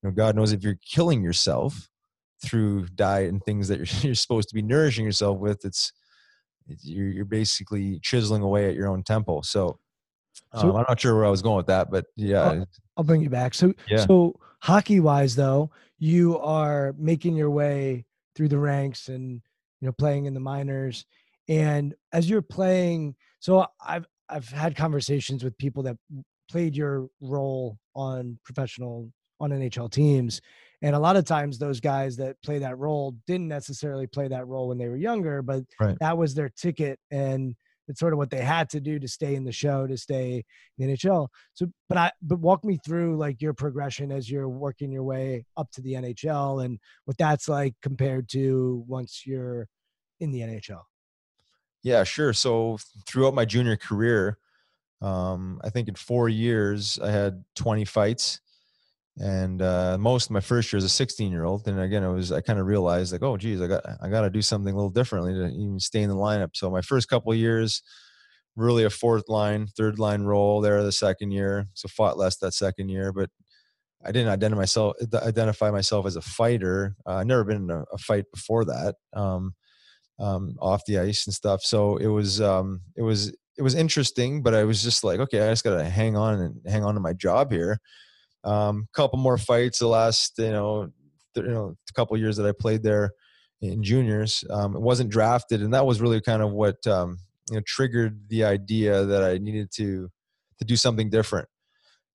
[0.02, 1.90] you know god knows if you're killing yourself
[2.44, 5.92] through diet and things that you're, you're supposed to be nourishing yourself with it's,
[6.68, 9.78] it's you're, you're basically chiseling away at your own temple so,
[10.54, 13.04] um, so i'm not sure where i was going with that but yeah i'll, I'll
[13.04, 14.06] bring you back so yeah.
[14.06, 19.42] so hockey wise though you are making your way through the ranks and
[19.82, 21.06] you know playing in the minors
[21.50, 25.98] And as you're playing, so I've I've had conversations with people that
[26.50, 30.42] played your role on professional on NHL teams.
[30.82, 34.48] And a lot of times those guys that play that role didn't necessarily play that
[34.48, 35.98] role when they were younger, but Right.
[36.00, 37.56] that was their ticket and
[37.88, 40.44] it's sort of what they had to do to stay in the show, to stay
[40.78, 41.28] in the NHL.
[41.54, 45.46] So but I but walk me through like your progression as you're working your way
[45.58, 49.68] up to the NHL and what that's like compared to once you're
[50.20, 50.82] in the NHL.
[51.84, 52.32] Yeah, sure.
[52.34, 54.38] So throughout my junior career,
[55.02, 58.40] um, I think in four years I had 20 fights,
[59.20, 61.68] and uh, most of my first year as a 16 year old.
[61.68, 64.22] And again, it was I kind of realized like, oh, geez, I got I got
[64.22, 66.52] to do something a little differently to even stay in the lineup.
[66.54, 67.82] So my first couple years,
[68.56, 71.68] really a fourth line, third line role there the second year.
[71.74, 73.30] So fought less that second year, but
[74.06, 76.96] I didn't identify myself identify myself as a fighter.
[77.06, 78.96] Uh, I never been in a, a fight before that.
[79.14, 79.54] Um,
[80.20, 81.64] um, off the ice and stuff.
[81.64, 85.46] So it was um, it was it was interesting, but I was just like, okay,
[85.48, 87.80] I just got to hang on and hang on to my job here.
[88.44, 90.92] Um, couple more fights the last you know
[91.34, 93.12] th- you know couple years that I played there
[93.62, 94.44] in juniors.
[94.50, 98.30] Um, it wasn't drafted, and that was really kind of what um, you know triggered
[98.30, 100.10] the idea that I needed to
[100.60, 101.48] to do something different.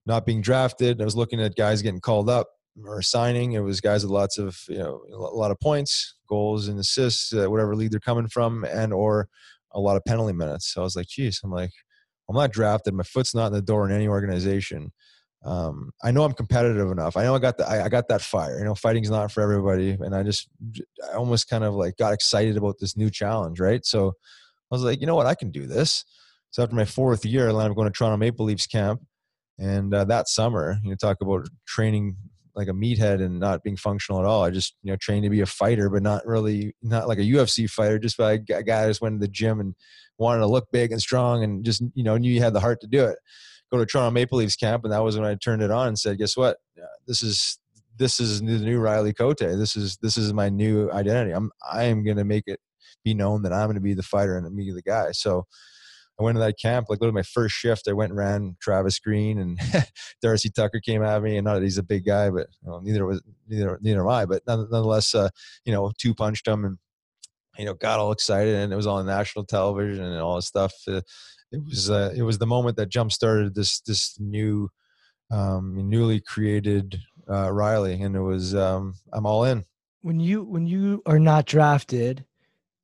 [0.07, 2.49] Not being drafted, I was looking at guys getting called up
[2.87, 3.53] or signing.
[3.53, 7.33] It was guys with lots of you know a lot of points, goals and assists,
[7.33, 9.29] uh, whatever league they're coming from, and or
[9.73, 10.73] a lot of penalty minutes.
[10.73, 11.71] So I was like, geez, I'm like,
[12.29, 12.95] I'm not drafted.
[12.95, 14.93] My foot's not in the door in any organization.
[15.45, 17.17] Um, I know I'm competitive enough.
[17.17, 18.59] I know I got the I, I got that fire.
[18.59, 20.49] You know, fighting's not for everybody, and I just
[21.11, 23.85] I almost kind of like got excited about this new challenge, right?
[23.85, 26.05] So I was like, you know what, I can do this.
[26.51, 29.01] So after my fourth year, I up going to Toronto Maple Leafs camp,
[29.59, 32.17] and uh, that summer, you know, talk about training
[32.59, 34.43] like a meathead and not being functional at all.
[34.43, 37.23] I just you know trained to be a fighter, but not really not like a
[37.23, 38.01] UFC fighter.
[38.01, 39.77] Just like a guy just went to the gym and
[40.19, 42.81] wanted to look big and strong, and just you know knew you had the heart
[42.81, 43.19] to do it.
[43.71, 45.99] Go to Toronto Maple Leafs camp, and that was when I turned it on and
[45.99, 46.59] said, "Guess what?
[47.07, 47.59] This is
[47.97, 49.39] this is the new Riley Cote.
[49.39, 51.33] This is this is my new identity.
[51.33, 52.61] I'm I am going to make it
[53.05, 55.47] be known that I'm going to be the fighter and be the guy." So.
[56.21, 57.87] I went to that camp, like literally my first shift.
[57.87, 59.57] I went and ran Travis Green and
[60.21, 62.81] Darcy Tucker came at me, and not that he's a big guy, but you know,
[62.81, 64.27] neither was neither neither am I.
[64.27, 65.29] But nonetheless, uh,
[65.65, 66.79] you know, two punched him and
[67.57, 70.75] you know got all excited, and it was on national television and all this stuff.
[70.89, 71.03] Uh,
[71.53, 74.71] it was uh, it was the moment that jump started this this new
[75.31, 79.65] um, newly created uh, Riley, and it was um, I'm all in.
[80.03, 82.25] When you when you are not drafted,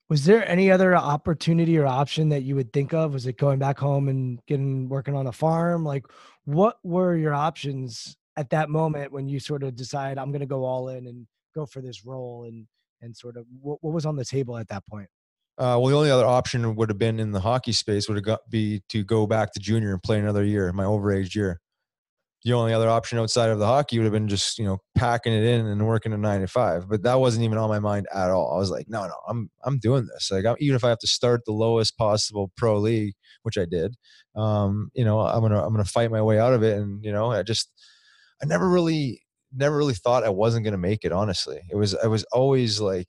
[0.09, 3.13] was there any other opportunity or option that you would think of?
[3.13, 5.85] Was it going back home and getting working on a farm?
[5.85, 6.07] Like,
[6.45, 10.47] what were your options at that moment when you sort of decide I'm going to
[10.47, 12.67] go all in and go for this role and
[13.01, 15.09] and sort of what, what was on the table at that point?
[15.57, 18.25] Uh, well, the only other option would have been in the hockey space would have
[18.25, 21.61] got, be to go back to junior and play another year, my overage year.
[22.45, 25.33] The only other option outside of the hockey would have been just you know packing
[25.33, 26.89] it in and working a nine to five.
[26.89, 28.53] But that wasn't even on my mind at all.
[28.55, 30.31] I was like, no, no, I'm I'm doing this.
[30.31, 33.15] Like I'm, even if I have to start the lowest possible pro league,
[33.45, 33.97] which I did,
[34.37, 36.77] um, you know, I'm gonna I'm gonna fight my way out of it.
[36.79, 37.71] And you know, I just
[38.43, 41.13] I never really never really thought I wasn't gonna make it.
[41.13, 43.09] Honestly, it was I was always like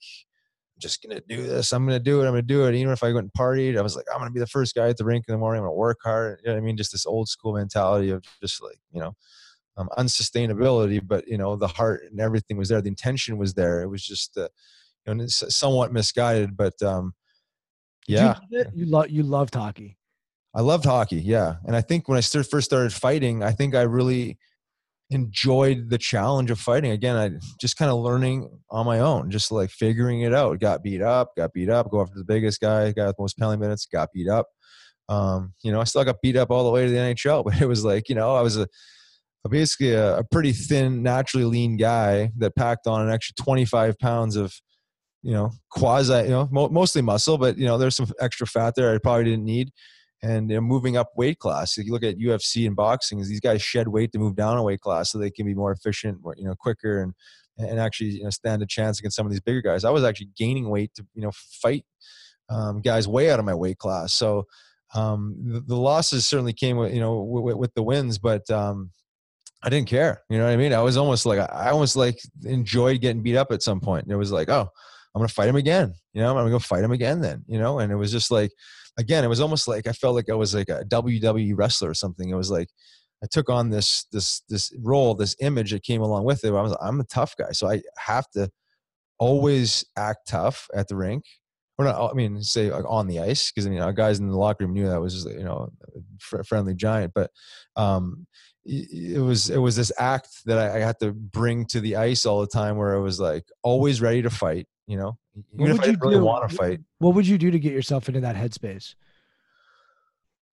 [0.79, 1.71] just gonna do this.
[1.71, 2.25] I'm gonna do it.
[2.25, 2.75] I'm gonna do it.
[2.75, 4.89] Even if I went and partied, I was like, I'm gonna be the first guy
[4.89, 5.59] at the rink in the morning.
[5.59, 6.39] I'm gonna work hard.
[6.43, 6.77] You know what I mean?
[6.77, 9.15] Just this old school mentality of just like you know,
[9.77, 11.01] um, unsustainability.
[11.05, 12.81] But you know, the heart and everything was there.
[12.81, 13.81] The intention was there.
[13.81, 14.49] It was just uh,
[15.07, 17.13] you know somewhat misguided, but um,
[18.07, 19.97] yeah, you, love you love you loved hockey.
[20.53, 21.21] I loved hockey.
[21.21, 24.37] Yeah, and I think when I first started fighting, I think I really
[25.09, 26.91] enjoyed the challenge of fighting.
[26.91, 30.59] Again i just kind of learning on my own just like figuring it out.
[30.59, 33.59] Got beat up got beat up go after the biggest guy got the most penalty
[33.59, 34.47] minutes got beat up.
[35.07, 37.61] Um, you know i still got beat up all the way to the nhl but
[37.61, 38.67] it was like you know i was a,
[39.49, 44.35] basically a, a, pretty thin naturally lean guy that packed on an extra 25 pounds
[44.35, 44.51] of
[45.21, 48.73] you know quasi you know mo- mostly muscle but you know there's some extra fat
[48.75, 49.71] there i probably didn't need
[50.23, 51.77] and you know, moving up weight class.
[51.77, 54.63] If you look at UFC and boxing, these guys shed weight to move down a
[54.63, 57.13] weight class so they can be more efficient, more, you know, quicker, and
[57.57, 59.85] and actually you know stand a chance against some of these bigger guys.
[59.85, 61.85] I was actually gaining weight to you know fight
[62.49, 64.13] um, guys way out of my weight class.
[64.13, 64.45] So
[64.93, 68.91] um, the, the, losses certainly came with you know with, with the wins, but um,
[69.63, 70.23] I didn't care.
[70.29, 70.73] You know what I mean?
[70.73, 74.05] I was almost like I almost like enjoyed getting beat up at some point.
[74.09, 74.69] It was like, oh,
[75.13, 75.93] I'm gonna fight him again.
[76.13, 77.43] You know, I'm gonna go fight him again then.
[77.47, 78.51] You know, and it was just like
[78.97, 81.93] again, it was almost like I felt like I was like a WWE wrestler or
[81.93, 82.29] something.
[82.29, 82.69] It was like
[83.23, 86.49] I took on this this this role, this image that came along with it.
[86.49, 88.49] I was I'm a tough guy, so I have to
[89.19, 91.23] always act tough at the rink,
[91.77, 94.29] or not, I mean, say like on the ice, because I mean, our guys in
[94.29, 95.69] the locker room knew that was just, you know,
[96.33, 97.31] a friendly giant, but
[97.75, 98.27] um,
[98.65, 102.25] it was it was this act that I, I had to bring to the ice
[102.25, 104.67] all the time, where I was like always ready to fight.
[104.87, 105.17] You know,
[105.53, 106.79] even if I didn't really want to fight.
[106.99, 108.95] What would you do to get yourself into that headspace?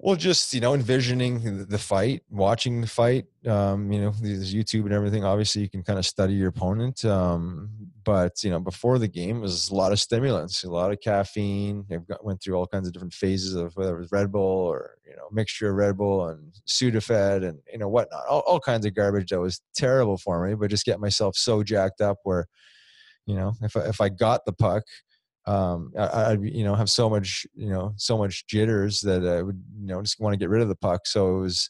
[0.04, 3.26] Well, just you know, envisioning the fight, watching the fight.
[3.46, 5.24] Um, you know, there's YouTube and everything.
[5.24, 7.04] Obviously, you can kind of study your opponent.
[7.04, 7.70] Um,
[8.02, 11.86] but you know, before the game was a lot of stimulants, a lot of caffeine.
[11.92, 14.96] I went through all kinds of different phases of whether it was Red Bull or
[15.08, 18.26] you know, mixture of Red Bull and Sudafed and you know whatnot.
[18.28, 20.54] All, all kinds of garbage that was terrible for me.
[20.54, 22.48] But just get myself so jacked up where,
[23.26, 24.84] you know, if I, if I got the puck
[25.46, 29.42] um, I, would you know have so much you know so much jitters that I
[29.42, 31.06] would you know just want to get rid of the puck.
[31.06, 31.68] So it was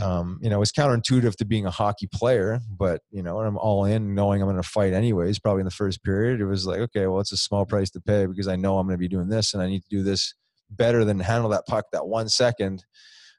[0.00, 3.58] um, you know it was counterintuitive to being a hockey player, but you know I'm
[3.58, 5.40] all in, knowing I'm going to fight anyways.
[5.40, 8.00] Probably in the first period, it was like okay, well it's a small price to
[8.00, 10.02] pay because I know I'm going to be doing this and I need to do
[10.04, 10.34] this
[10.70, 12.84] better than handle that puck that one second.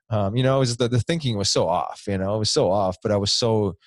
[0.09, 2.03] Um, you know, it was the, the thinking was so off.
[2.05, 3.77] You know, it was so off, but I was so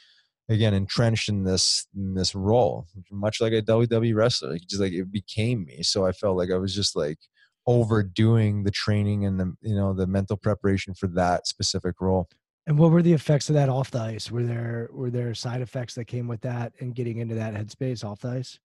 [0.49, 4.53] again entrenched in this in this role, much like a WWE wrestler.
[4.53, 5.83] Like just like it became me.
[5.83, 7.19] So I felt like I was just like
[7.67, 12.29] overdoing the training and the you know the mental preparation for that specific role.
[12.69, 14.31] And what were the effects of that off the ice?
[14.31, 18.05] Were there were there side effects that came with that and getting into that headspace
[18.05, 18.59] off the ice?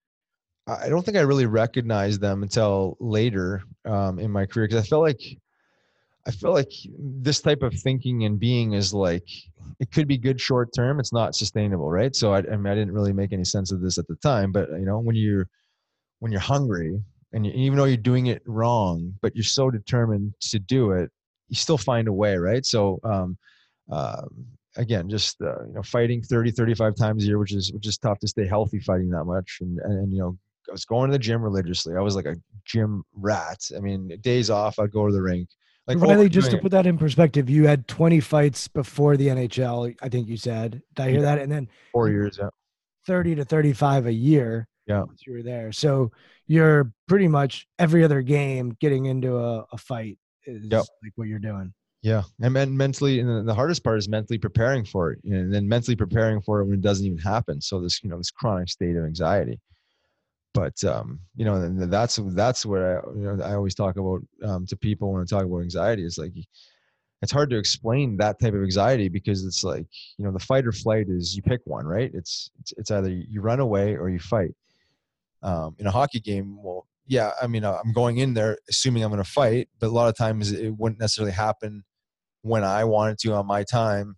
[0.67, 4.87] I don't think I really recognized them until later um, in my career because I
[4.87, 5.21] felt like
[6.27, 9.27] I feel like this type of thinking and being is like
[9.79, 10.99] it could be good short term.
[10.99, 12.15] It's not sustainable, right?
[12.15, 14.51] So I, I mean, I didn't really make any sense of this at the time,
[14.51, 15.47] but you know, when you're
[16.19, 17.01] when you're hungry
[17.33, 21.09] and you, even though you're doing it wrong, but you're so determined to do it,
[21.49, 22.65] you still find a way, right?
[22.65, 23.37] So um,
[23.91, 24.23] uh,
[24.77, 27.97] again, just uh, you know, fighting 30, 35 times a year, which is which is
[27.97, 30.37] tough to stay healthy fighting that much, and and, and you know,
[30.69, 31.95] I was going to the gym religiously.
[31.95, 33.59] I was like a gym rat.
[33.75, 35.49] I mean, days off, I'd go to the rink
[35.99, 39.95] like Riley, just to put that in perspective, you had 20 fights before the NHL.
[40.01, 40.81] I think you said.
[40.95, 41.35] Did I hear yeah.
[41.35, 41.39] that?
[41.39, 42.49] And then four years, yeah.
[43.07, 44.67] 30 to 35 a year.
[44.87, 45.03] Yeah.
[45.03, 46.11] Once you were there, so
[46.47, 50.83] you're pretty much every other game getting into a, a fight is yep.
[51.03, 51.73] like what you're doing.
[52.01, 55.67] Yeah, and then mentally, and the hardest part is mentally preparing for it, and then
[55.67, 57.61] mentally preparing for it when it doesn't even happen.
[57.61, 59.59] So this, you know, this chronic state of anxiety
[60.53, 64.21] but um, you know, and that's that's what I you know I always talk about
[64.43, 66.05] um, to people when I talk about anxiety.
[66.05, 66.33] Is like
[67.21, 69.85] it's hard to explain that type of anxiety because it's like
[70.17, 72.11] you know the fight or flight is you pick one, right?
[72.13, 74.51] It's it's, it's either you run away or you fight.
[75.43, 79.09] Um, in a hockey game, well, yeah, I mean, I'm going in there assuming I'm
[79.09, 81.83] going to fight, but a lot of times it wouldn't necessarily happen
[82.43, 84.17] when I wanted to on my time.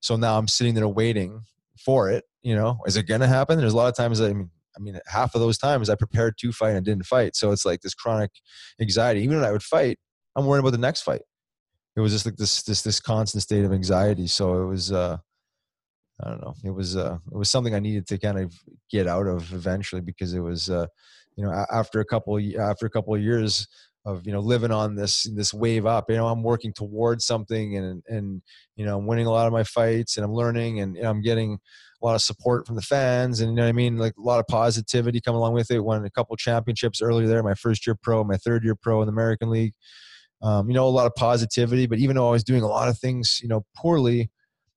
[0.00, 1.42] So now I'm sitting there waiting
[1.78, 2.24] for it.
[2.42, 3.58] You know, is it going to happen?
[3.58, 6.38] There's a lot of times I mean, I mean, half of those times I prepared
[6.38, 7.36] to fight and didn't fight.
[7.36, 8.30] So it's like this chronic
[8.80, 9.22] anxiety.
[9.22, 9.98] Even when I would fight,
[10.36, 11.22] I'm worried about the next fight.
[11.96, 14.26] It was just like this this this constant state of anxiety.
[14.26, 15.18] So it was uh
[16.24, 16.54] I don't know.
[16.64, 18.54] It was uh it was something I needed to kind of
[18.90, 20.86] get out of eventually because it was uh
[21.36, 23.68] you know after a couple after a couple of years
[24.04, 27.76] of you know living on this this wave up you know i'm working towards something
[27.76, 28.42] and and
[28.76, 31.58] you know i'm winning a lot of my fights and i'm learning and i'm getting
[32.02, 33.96] a lot of support from the fans and you know what I mean?
[33.96, 35.80] Like a lot of positivity come along with it.
[35.80, 39.06] Won a couple championships earlier there my first year pro my third year pro in
[39.06, 39.74] the American League.
[40.42, 42.88] Um, you know a lot of positivity but even though I was doing a lot
[42.88, 44.30] of things you know poorly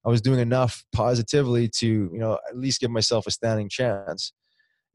[0.05, 4.31] I was doing enough positively to you know at least give myself a standing chance.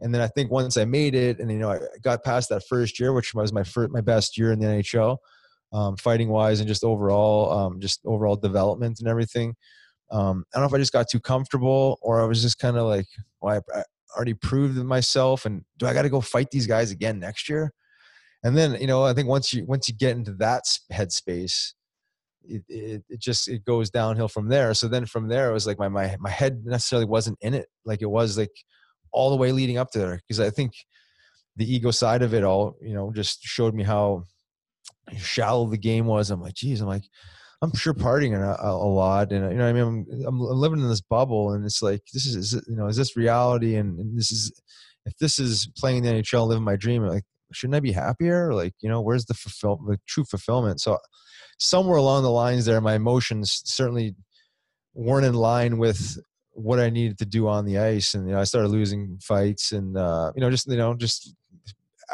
[0.02, 2.62] And then I think once I made it and you know I got past that
[2.68, 5.18] first year which was my first my best year in the NHL
[5.72, 9.56] um, fighting wise and just overall um, just overall development and everything
[10.10, 12.76] um, I don't know if I just got too comfortable or I was just kind
[12.76, 13.06] of like,
[13.40, 13.82] well, I, I,
[14.16, 17.72] already proved myself, and do I got to go fight these guys again next year?
[18.42, 21.74] And then you know, I think once you once you get into that headspace,
[22.42, 24.74] it, it, it just it goes downhill from there.
[24.74, 27.68] So then from there, it was like my my my head necessarily wasn't in it
[27.84, 28.50] like it was like
[29.12, 30.72] all the way leading up to there because I think
[31.56, 34.24] the ego side of it all, you know, just showed me how
[35.18, 36.30] shallow the game was.
[36.30, 37.04] I'm like, geez, I'm like,
[37.62, 40.88] I'm sure partying a, a, lot, and you know, I mean, I'm, I'm, living in
[40.88, 43.76] this bubble, and it's like, this is, you know, is this reality?
[43.76, 44.50] And, and, this is,
[45.04, 48.54] if this is playing the NHL, living my dream, like, shouldn't I be happier?
[48.54, 50.80] Like, you know, where's the fulfill, the true fulfillment?
[50.80, 50.98] So,
[51.58, 54.14] somewhere along the lines there, my emotions certainly
[54.94, 56.18] weren't in line with
[56.52, 59.72] what I needed to do on the ice, and you know, I started losing fights,
[59.72, 61.34] and uh, you know, just you know, just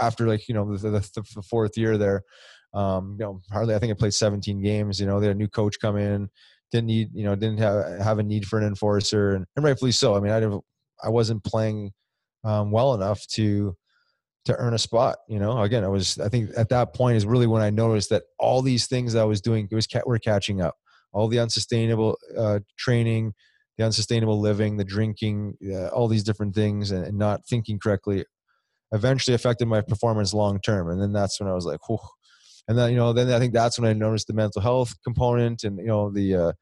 [0.00, 2.24] after like you know the, the, the fourth year there
[2.74, 5.00] um, you know, hardly I think I played 17 games.
[5.00, 6.28] You know, they had a new coach come in,
[6.70, 9.92] didn't need, you know, didn't have have a need for an enforcer, and, and rightfully
[9.92, 10.14] so.
[10.14, 10.62] I mean, I didn't,
[11.02, 11.92] I wasn't playing
[12.44, 13.76] um, well enough to
[14.46, 15.18] to earn a spot.
[15.28, 18.10] You know, again, I was I think at that point is really when I noticed
[18.10, 20.74] that all these things I was doing was were catching up.
[21.12, 23.32] All the unsustainable uh, training,
[23.78, 28.24] the unsustainable living, the drinking, uh, all these different things, and, and, not thinking correctly,
[28.92, 30.90] eventually affected my performance long term.
[30.90, 31.98] And then that's when I was like, Whew.
[32.68, 35.64] And then you know, then I think that's when I noticed the mental health component,
[35.64, 36.52] and you know, the uh,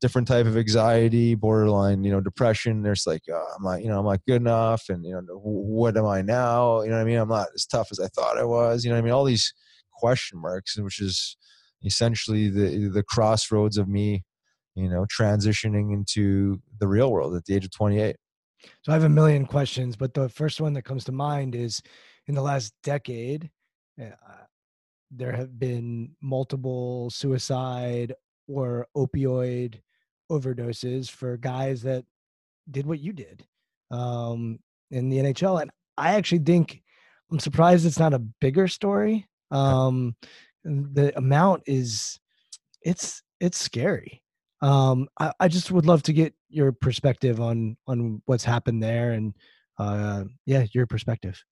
[0.00, 2.82] different type of anxiety, borderline, you know, depression.
[2.82, 5.96] There's like, uh, I'm not, you know, I'm not good enough, and you know, what
[5.96, 6.82] am I now?
[6.82, 7.18] You know what I mean?
[7.18, 8.84] I'm not as tough as I thought I was.
[8.84, 9.12] You know what I mean?
[9.12, 9.52] All these
[9.92, 11.36] question marks, which is
[11.84, 14.24] essentially the the crossroads of me,
[14.74, 18.16] you know, transitioning into the real world at the age of 28.
[18.82, 21.80] So I have a million questions, but the first one that comes to mind is,
[22.26, 23.50] in the last decade,
[24.00, 24.10] uh,
[25.10, 28.14] there have been multiple suicide
[28.46, 29.80] or opioid
[30.30, 32.04] overdoses for guys that
[32.70, 33.44] did what you did
[33.90, 34.58] um,
[34.90, 35.62] in the NHL.
[35.62, 36.82] And I actually think
[37.30, 39.26] I'm surprised it's not a bigger story.
[39.50, 40.16] Um,
[40.64, 42.18] the amount is
[42.82, 44.22] it's it's scary.
[44.60, 49.12] Um, I, I just would love to get your perspective on on what's happened there
[49.12, 49.34] and
[49.78, 51.42] uh, yeah, your perspective.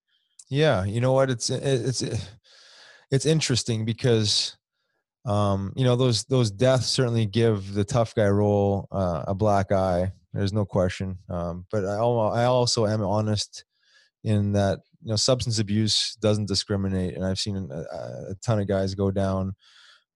[0.49, 1.29] Yeah, you know what?
[1.29, 2.29] It's it's it's
[3.25, 4.57] interesting because
[5.25, 9.71] um, you know those those deaths certainly give the tough guy role uh, a black
[9.71, 10.13] eye.
[10.33, 11.17] There's no question.
[11.29, 13.65] Um, but I, I also am honest
[14.23, 17.79] in that you know substance abuse doesn't discriminate, and I've seen a,
[18.31, 19.53] a ton of guys go down.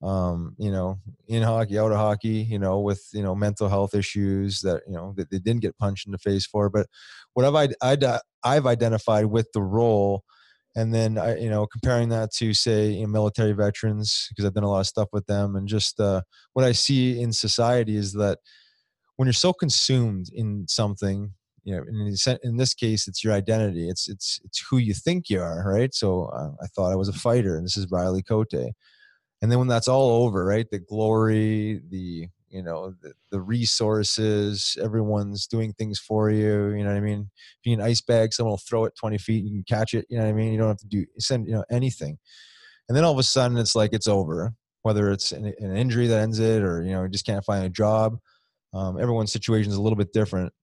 [0.01, 3.93] Um, you know, in hockey, out of hockey, you know, with you know mental health
[3.93, 6.69] issues that you know that they didn't get punched in the face for.
[6.69, 6.87] But
[7.33, 7.69] what have I
[8.43, 10.23] I've identified with the role
[10.75, 14.53] and then I, you know, comparing that to say you know, military veterans because I've
[14.53, 16.21] done a lot of stuff with them, and just uh,
[16.53, 18.39] what I see in society is that
[19.17, 23.89] when you're so consumed in something, you know, in, in this case, it's your identity.
[23.89, 25.93] It's it's it's who you think you are, right?
[25.93, 28.53] So uh, I thought I was a fighter, and this is Riley Cote.
[29.41, 34.77] And then when that's all over, right, the glory, the you know the, the resources
[34.81, 37.29] everyone's doing things for you you know what i mean?
[37.59, 40.05] If you an ice bag someone will throw it 20 feet you can catch it
[40.09, 40.51] you know what i mean?
[40.51, 42.17] You don't have to do send you know anything.
[42.87, 46.07] And then all of a sudden it's like it's over whether it's an, an injury
[46.07, 48.17] that ends it or you know you just can't find a job
[48.73, 50.53] um, everyone's situation is a little bit different.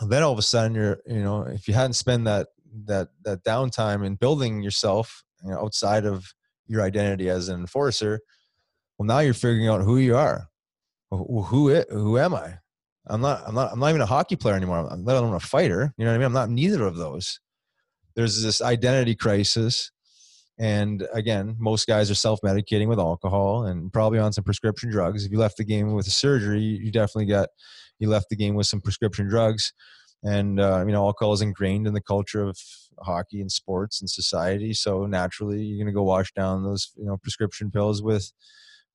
[0.00, 2.48] And then all of a sudden you're you know if you hadn't spent that
[2.86, 6.32] that that downtime in building yourself you know, outside of
[6.66, 8.20] your identity as an enforcer
[8.96, 10.46] well now you're figuring out who you are
[11.10, 12.58] who who am I?
[13.06, 14.88] I'm not I'm not I'm not even a hockey player anymore.
[14.90, 15.92] I'm not even a fighter.
[15.96, 16.26] You know what I mean?
[16.26, 17.40] I'm not neither of those.
[18.14, 19.90] There's this identity crisis.
[20.58, 25.24] And again, most guys are self-medicating with alcohol and probably on some prescription drugs.
[25.24, 27.48] If you left the game with a surgery, you definitely got
[27.98, 29.72] you left the game with some prescription drugs.
[30.22, 32.58] And uh, you know, alcohol is ingrained in the culture of
[33.00, 34.74] hockey and sports and society.
[34.74, 38.30] So naturally, you're going to go wash down those you know prescription pills with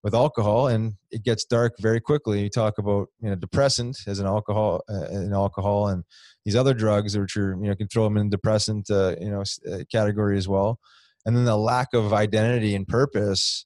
[0.05, 2.43] with alcohol and it gets dark very quickly.
[2.43, 6.03] You talk about you know depressant as an alcohol uh, an alcohol and
[6.45, 9.41] these other drugs which are you know can throw them in depressant uh, you know
[9.41, 10.79] uh, category as well.
[11.25, 13.65] And then the lack of identity and purpose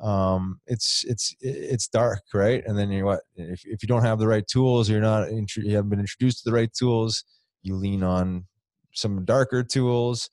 [0.00, 2.62] um it's it's it's dark right?
[2.66, 3.20] And then you what?
[3.36, 6.50] If, if you don't have the right tools you're not you haven't been introduced to
[6.50, 7.24] the right tools
[7.62, 8.46] you lean on
[8.94, 10.30] some darker tools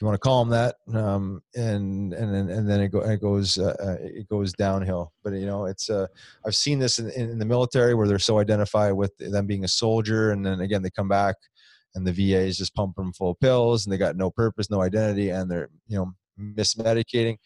[0.00, 3.20] you want to call them that, um, and and then and then it, go, it
[3.20, 5.12] goes uh, uh, it goes downhill.
[5.22, 6.06] But you know, it's uh,
[6.46, 9.68] I've seen this in, in the military where they're so identified with them being a
[9.68, 11.36] soldier, and then again they come back,
[11.94, 14.70] and the VA is just pumping them full of pills, and they got no purpose,
[14.70, 17.36] no identity, and they're you know mismedicating,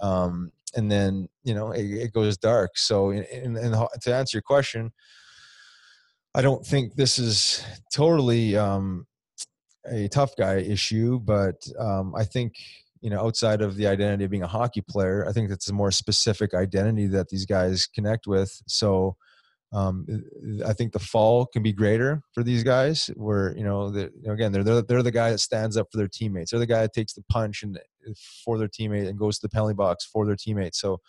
[0.00, 2.78] um, and then you know it, it goes dark.
[2.78, 4.92] So, in, in, in, to answer your question,
[6.36, 8.56] I don't think this is totally.
[8.56, 9.05] Um,
[9.90, 12.54] a tough guy issue, but um, I think
[13.00, 15.74] you know outside of the identity of being a hockey player, I think it's a
[15.74, 18.62] more specific identity that these guys connect with.
[18.66, 19.16] So
[19.72, 20.06] um,
[20.64, 23.10] I think the fall can be greater for these guys.
[23.16, 25.98] Where you know, you know again, they're, they're they're the guy that stands up for
[25.98, 26.50] their teammates.
[26.50, 28.12] They're the guy that takes the punch and uh,
[28.44, 30.80] for their teammate and goes to the penalty box for their teammates.
[30.80, 31.00] So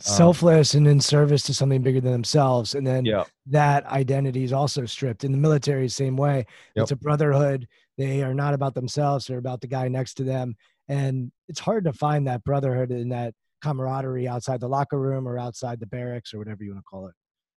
[0.00, 3.24] um, selfless and in service to something bigger than themselves and then yeah.
[3.44, 6.38] that identity is also stripped in the military same way
[6.74, 6.84] yep.
[6.84, 7.68] it's a brotherhood
[8.00, 10.54] they are not about themselves they're about the guy next to them.
[10.88, 15.38] And it's hard to find that brotherhood and that camaraderie outside the locker room or
[15.38, 17.14] outside the barracks or whatever you want to call it.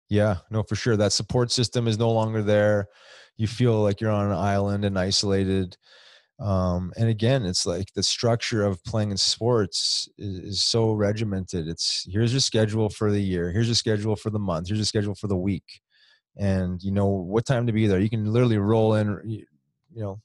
[0.09, 0.97] Yeah no for sure.
[0.97, 2.87] That support system is no longer there.
[3.37, 5.77] You feel like you're on an island and isolated.
[6.39, 11.67] Um, and again it's like the structure of playing in sports is, is, so regimented.
[11.67, 14.85] It's here's your schedule for the year here's your schedule for the month here's your
[14.85, 15.79] schedule for the week.
[16.37, 17.99] And you know what time to be there?
[17.99, 19.19] You can literally roll in
[19.93, 20.19] you know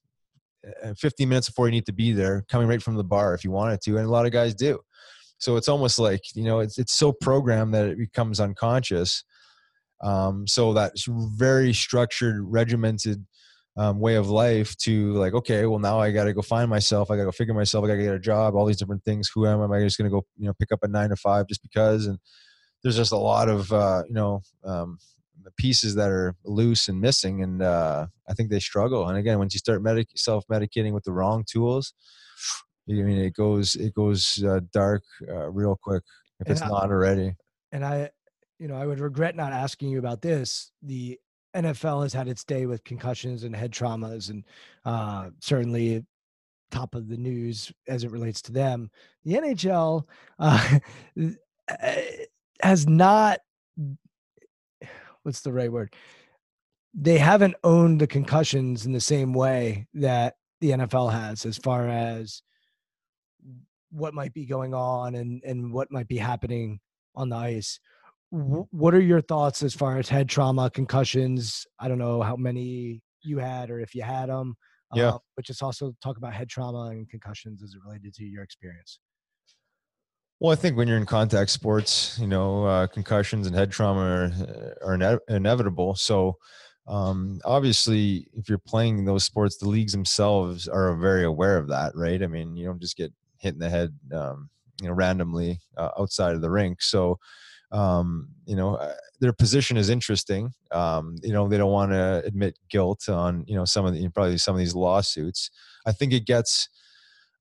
[0.96, 3.50] 15 minutes before you need to be there, coming right from the bar if you
[3.50, 4.80] wanted to, and a lot of guys do.
[5.38, 9.24] So it's almost like you know it's it's so programmed that it becomes unconscious.
[10.00, 13.24] Um, so that very structured, regimented
[13.76, 17.10] um, way of life to like, okay, well now I got to go find myself.
[17.10, 17.84] I got to go figure myself.
[17.84, 18.54] I got to get a job.
[18.54, 19.30] All these different things.
[19.32, 19.64] Who am I?
[19.64, 21.62] Am I just going to go, you know, pick up a nine to five just
[21.62, 22.06] because?
[22.06, 22.18] And
[22.82, 24.98] there's just a lot of, uh, you know, um,
[25.56, 27.42] pieces that are loose and missing.
[27.42, 29.08] And uh, I think they struggle.
[29.08, 31.92] And again, once you start medic- self medicating with the wrong tools,
[32.88, 36.02] I mean, it goes it goes uh, dark uh, real quick
[36.40, 37.34] if And it's I- not already.
[37.72, 38.10] and I,
[38.58, 40.70] you know, I would regret not asking you about this.
[40.82, 41.18] The
[41.54, 44.44] NFL has had its day with concussions and head traumas, and
[44.84, 46.04] uh, certainly
[46.70, 48.90] top of the news as it relates to them.
[49.24, 50.04] The NHL
[50.38, 50.78] uh,
[52.62, 53.40] has not.
[55.22, 55.94] What's the right word?
[56.94, 61.88] They haven't owned the concussions in the same way that the NFL has, as far
[61.88, 62.42] as
[63.90, 66.80] what might be going on and and what might be happening
[67.14, 67.78] on the ice.
[68.30, 71.66] Wh- What are your thoughts as far as head trauma, concussions?
[71.78, 74.56] I don't know how many you had or if you had them.
[74.94, 75.08] Yeah.
[75.10, 78.42] Uh, but just also talk about head trauma and concussions as it related to your
[78.42, 79.00] experience.
[80.40, 84.00] Well, I think when you're in contact sports, you know, uh, concussions and head trauma
[84.00, 85.96] are, are ine- inevitable.
[85.96, 86.36] So,
[86.86, 91.92] um, obviously, if you're playing those sports, the leagues themselves are very aware of that,
[91.94, 92.22] right?
[92.22, 94.48] I mean, you don't just get hit in the head, um,
[94.80, 96.82] you know, randomly uh, outside of the rink.
[96.82, 97.18] So,
[97.72, 100.52] um, you know, uh, their position is interesting.
[100.72, 104.08] Um, you know, they don't want to admit guilt on, you know, some of the
[104.10, 105.50] probably some of these lawsuits.
[105.86, 106.68] I think it gets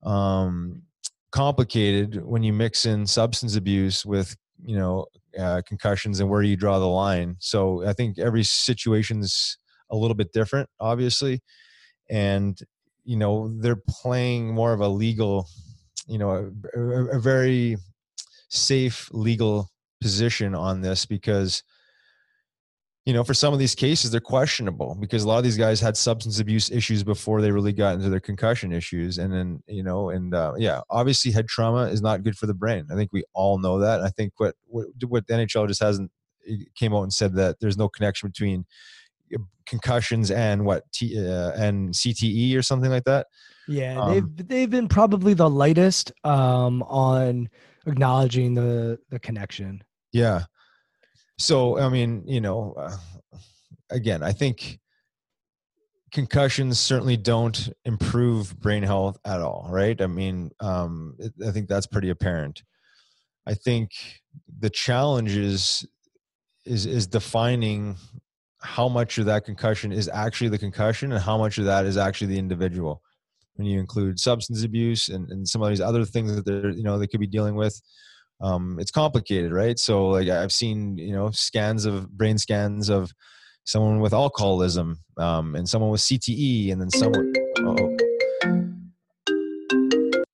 [0.04, 0.84] um,
[1.32, 5.06] complicated when you mix in substance abuse with you know
[5.38, 7.36] uh, concussions and where do you draw the line.
[7.40, 9.58] So i think every situation's
[9.90, 11.42] a little bit different obviously
[12.10, 12.60] and
[13.04, 15.48] you know they're playing more of a legal
[16.08, 17.78] you know a, a, a very
[18.50, 19.70] safe legal
[20.02, 21.64] position on this because
[23.08, 25.80] you know, for some of these cases, they're questionable because a lot of these guys
[25.80, 29.18] had substance abuse issues before they really got into their concussion issues.
[29.18, 32.54] And then, you know, and uh, yeah, obviously head trauma is not good for the
[32.54, 32.86] brain.
[32.92, 34.02] I think we all know that.
[34.02, 36.12] I think what, what, what the NHL just hasn't
[36.76, 38.66] came out and said that there's no connection between
[39.34, 43.28] uh, concussions and what T, uh, and CTE or something like that.
[43.70, 47.48] Yeah, Um, they've they've been probably the lightest um, on
[47.86, 49.82] acknowledging the the connection.
[50.12, 50.44] Yeah.
[51.38, 52.98] So, I mean, you know, uh,
[53.90, 54.80] again, I think
[56.12, 60.02] concussions certainly don't improve brain health at all, right?
[60.02, 62.64] I mean, um, it, I think that's pretty apparent.
[63.46, 63.92] I think
[64.60, 65.86] the challenge is
[66.66, 67.96] is is defining
[68.62, 71.98] how much of that concussion is actually the concussion and how much of that is
[71.98, 73.02] actually the individual.
[73.56, 76.84] When you include substance abuse and, and some of these other things that they're you
[76.84, 77.80] know they could be dealing with,
[78.42, 79.80] um, it's complicated, right?
[79.80, 83.12] So like I've seen you know scans of brain scans of
[83.66, 87.98] someone with alcoholism um, and someone with CTE and then someone oh,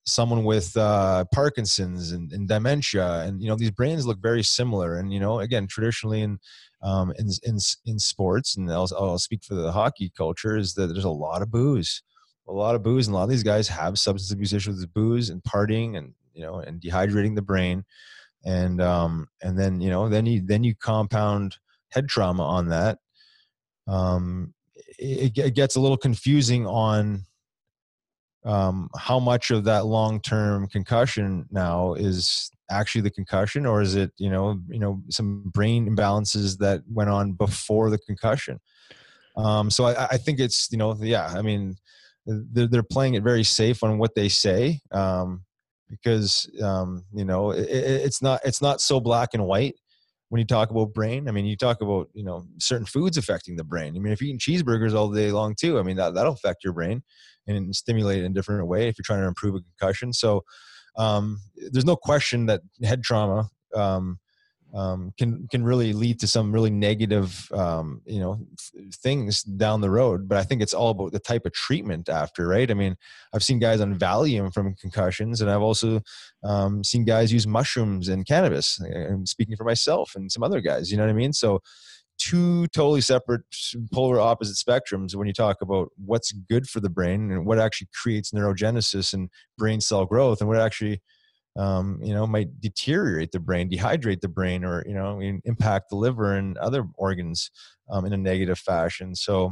[0.05, 4.97] someone with uh, Parkinson's and, and dementia and you know these brains look very similar
[4.97, 6.37] and you know again traditionally in
[6.83, 10.87] um, in, in in sports and I'll, I'll speak for the hockey culture is that
[10.87, 12.03] there's a lot of booze
[12.47, 14.93] a lot of booze and a lot of these guys have substance abuse issues with
[14.93, 17.83] booze and partying and you know and dehydrating the brain.
[18.45, 21.57] And um and then you know then you then you compound
[21.89, 22.99] head trauma on that.
[23.87, 24.53] Um
[24.99, 27.23] it, it gets a little confusing on
[28.45, 34.11] um how much of that long-term concussion now is actually the concussion or is it
[34.17, 38.59] you know you know some brain imbalances that went on before the concussion.
[39.37, 41.75] Um so i i think it's you know yeah i mean
[42.25, 44.81] they're, they're playing it very safe on what they say.
[44.91, 45.43] Um
[46.01, 49.75] because um, you know it, it's not it's not so black and white
[50.29, 51.27] when you talk about brain.
[51.27, 53.95] I mean, you talk about you know certain foods affecting the brain.
[53.95, 56.63] I mean, if you're eating cheeseburgers all day long too, I mean that that'll affect
[56.63, 57.03] your brain
[57.47, 60.13] and stimulate it in a different way if you're trying to improve a concussion.
[60.13, 60.43] So
[60.97, 61.39] um,
[61.71, 64.19] there's no question that head trauma um,
[64.73, 69.81] um, can can really lead to some really negative um, you know th- things down
[69.81, 70.27] the road.
[70.27, 72.69] But I think it's all about the type of treatment after, right?
[72.69, 72.95] I mean,
[73.33, 76.01] I've seen guys on Valium from concussions, and I've also
[76.43, 78.79] um, seen guys use mushrooms and cannabis.
[78.81, 80.91] I'm speaking for myself and some other guys.
[80.91, 81.33] You know what I mean?
[81.33, 81.61] So
[82.17, 83.41] two totally separate
[83.91, 87.87] polar opposite spectrums when you talk about what's good for the brain and what actually
[87.93, 91.01] creates neurogenesis and brain cell growth and what actually
[91.55, 95.95] um, you know, might deteriorate the brain, dehydrate the brain, or you know, impact the
[95.95, 97.51] liver and other organs
[97.89, 99.15] um, in a negative fashion.
[99.15, 99.51] So,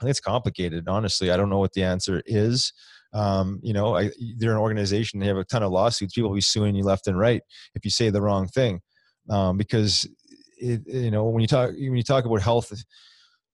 [0.00, 0.88] I think it's complicated.
[0.88, 2.72] Honestly, I don't know what the answer is.
[3.12, 5.20] Um, you know, I, they're an organization.
[5.20, 6.14] They have a ton of lawsuits.
[6.14, 7.42] People will be suing you left and right
[7.74, 8.80] if you say the wrong thing,
[9.30, 10.06] um, because
[10.58, 12.72] it, you know when you talk when you talk about health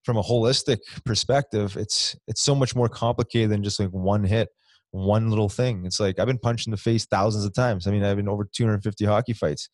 [0.03, 4.49] from a holistic perspective, it's it's so much more complicated than just like one hit,
[4.91, 5.85] one little thing.
[5.85, 7.87] It's like I've been punched in the face thousands of times.
[7.87, 9.69] I mean, I've been over 250 hockey fights.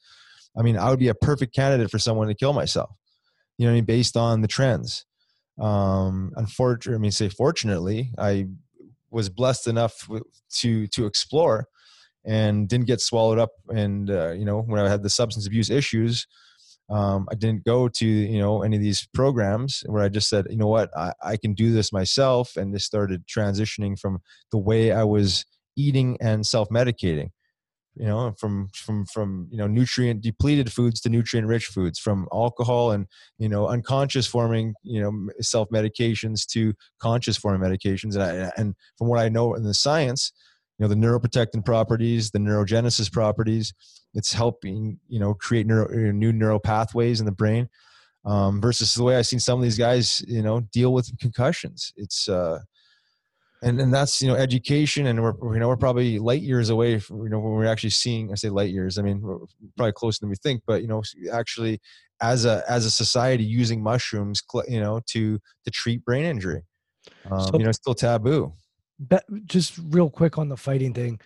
[0.57, 2.91] I mean, I would be a perfect candidate for someone to kill myself.
[3.57, 5.05] You know, I mean, based on the trends.
[5.59, 8.47] Um, unfortunately, I mean, say fortunately, I
[9.09, 10.07] was blessed enough
[10.59, 11.67] to to explore
[12.25, 13.51] and didn't get swallowed up.
[13.69, 16.27] And uh, you know, when I had the substance abuse issues,
[16.89, 20.47] um, I didn't go to you know any of these programs where I just said,
[20.49, 24.19] you know what, I, I can do this myself, and this started transitioning from
[24.51, 27.29] the way I was eating and self medicating
[27.97, 32.27] you know from from from you know nutrient depleted foods to nutrient rich foods from
[32.31, 33.07] alcohol and
[33.39, 38.75] you know unconscious forming you know self medications to conscious forming medications and I, and
[38.97, 40.31] from what i know in the science
[40.77, 43.73] you know the neuroprotectant properties the neurogenesis properties
[44.17, 47.69] it's helping you know create neuro, new neural pathways in the brain
[48.25, 51.93] um, versus the way i've seen some of these guys you know deal with concussions.
[51.95, 52.59] It's uh
[53.63, 56.99] and and that's you know education and we're you know we're probably light years away
[56.99, 59.39] from, you know when we're actually seeing i say light years i mean we're
[59.75, 61.01] probably closer than we think but you know
[61.33, 61.79] actually
[62.21, 66.63] as a as a society using mushrooms you know to to treat brain injury.
[67.29, 68.53] Um, so, you know it's still taboo.
[68.99, 71.19] But just real quick on the fighting thing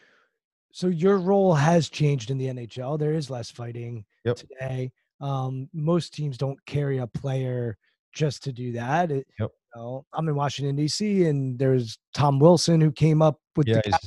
[0.74, 4.36] so your role has changed in the nhl there is less fighting yep.
[4.36, 7.78] today um, most teams don't carry a player
[8.13, 11.26] just to do that it, yep know, I'm in Washington D.C.
[11.26, 13.99] and there's Tom Wilson who came up with yeah, the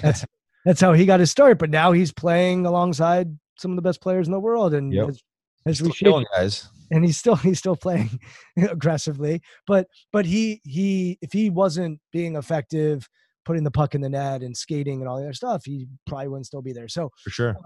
[0.00, 0.24] that's
[0.64, 1.58] that's how he got his start.
[1.58, 5.08] But now he's playing alongside some of the best players in the world, and yep.
[5.08, 5.22] as,
[5.66, 6.68] as we should, guys.
[6.90, 8.18] And he's still he's still playing
[8.56, 9.42] aggressively.
[9.66, 13.08] But but he he if he wasn't being effective,
[13.44, 16.28] putting the puck in the net and skating and all the other stuff, he probably
[16.28, 16.88] wouldn't still be there.
[16.88, 17.56] So for sure.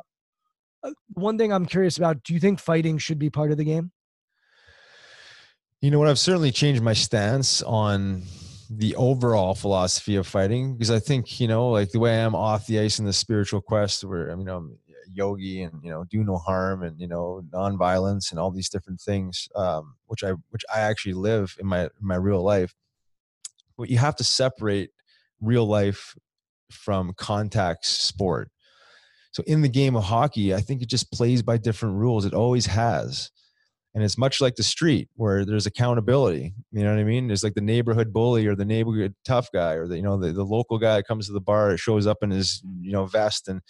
[0.83, 3.65] Uh, one thing I'm curious about: Do you think fighting should be part of the
[3.65, 3.93] game?
[5.81, 6.09] You know what?
[6.09, 8.23] I've certainly changed my stance on
[8.71, 12.35] the overall philosophy of fighting because I think you know, like the way I am
[12.35, 14.79] off the ice in the spiritual quest, where I mean, I'm
[15.13, 19.01] yogi and you know, do no harm and you know, nonviolence and all these different
[19.01, 22.75] things, um, which I which I actually live in my in my real life.
[23.79, 24.91] But you have to separate
[25.41, 26.15] real life
[26.71, 28.51] from contact sport.
[29.33, 32.25] So in the game of hockey, I think it just plays by different rules.
[32.25, 33.31] It always has
[33.97, 37.43] and it's much like the street where there's accountability you know what i mean there's
[37.43, 40.45] like the neighborhood bully or the neighborhood tough guy or the you know the, the
[40.45, 43.49] local guy that comes to the bar it shows up in his you know vest
[43.49, 43.63] and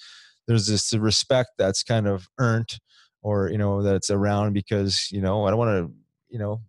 [0.46, 2.78] there's this respect that's kind of earned
[3.22, 5.94] or you know that's around because you know i don't want to
[6.28, 6.60] you know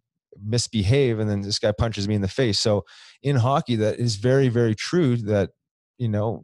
[0.44, 2.84] misbehave and then this guy punches me in the face so
[3.24, 5.50] in hockey that is very very true that
[5.98, 6.44] you know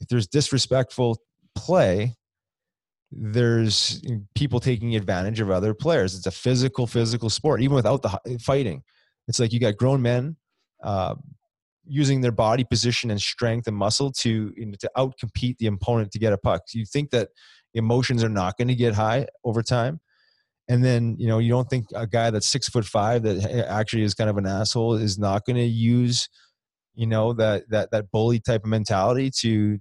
[0.00, 1.18] if there's disrespectful
[1.54, 2.14] play
[3.12, 4.02] there's
[4.34, 6.14] people taking advantage of other players.
[6.14, 8.82] It's a physical, physical sport, even without the fighting.
[9.26, 10.36] It's like you got grown men
[10.82, 11.16] uh,
[11.84, 16.12] using their body position and strength and muscle to you know, to outcompete the opponent
[16.12, 16.62] to get a puck.
[16.72, 17.30] You think that
[17.74, 20.00] emotions are not going to get high over time,
[20.70, 24.04] and then you know you don't think a guy that's six foot five that actually
[24.04, 26.28] is kind of an asshole is not going to use
[26.94, 29.78] you know that that that bully type of mentality to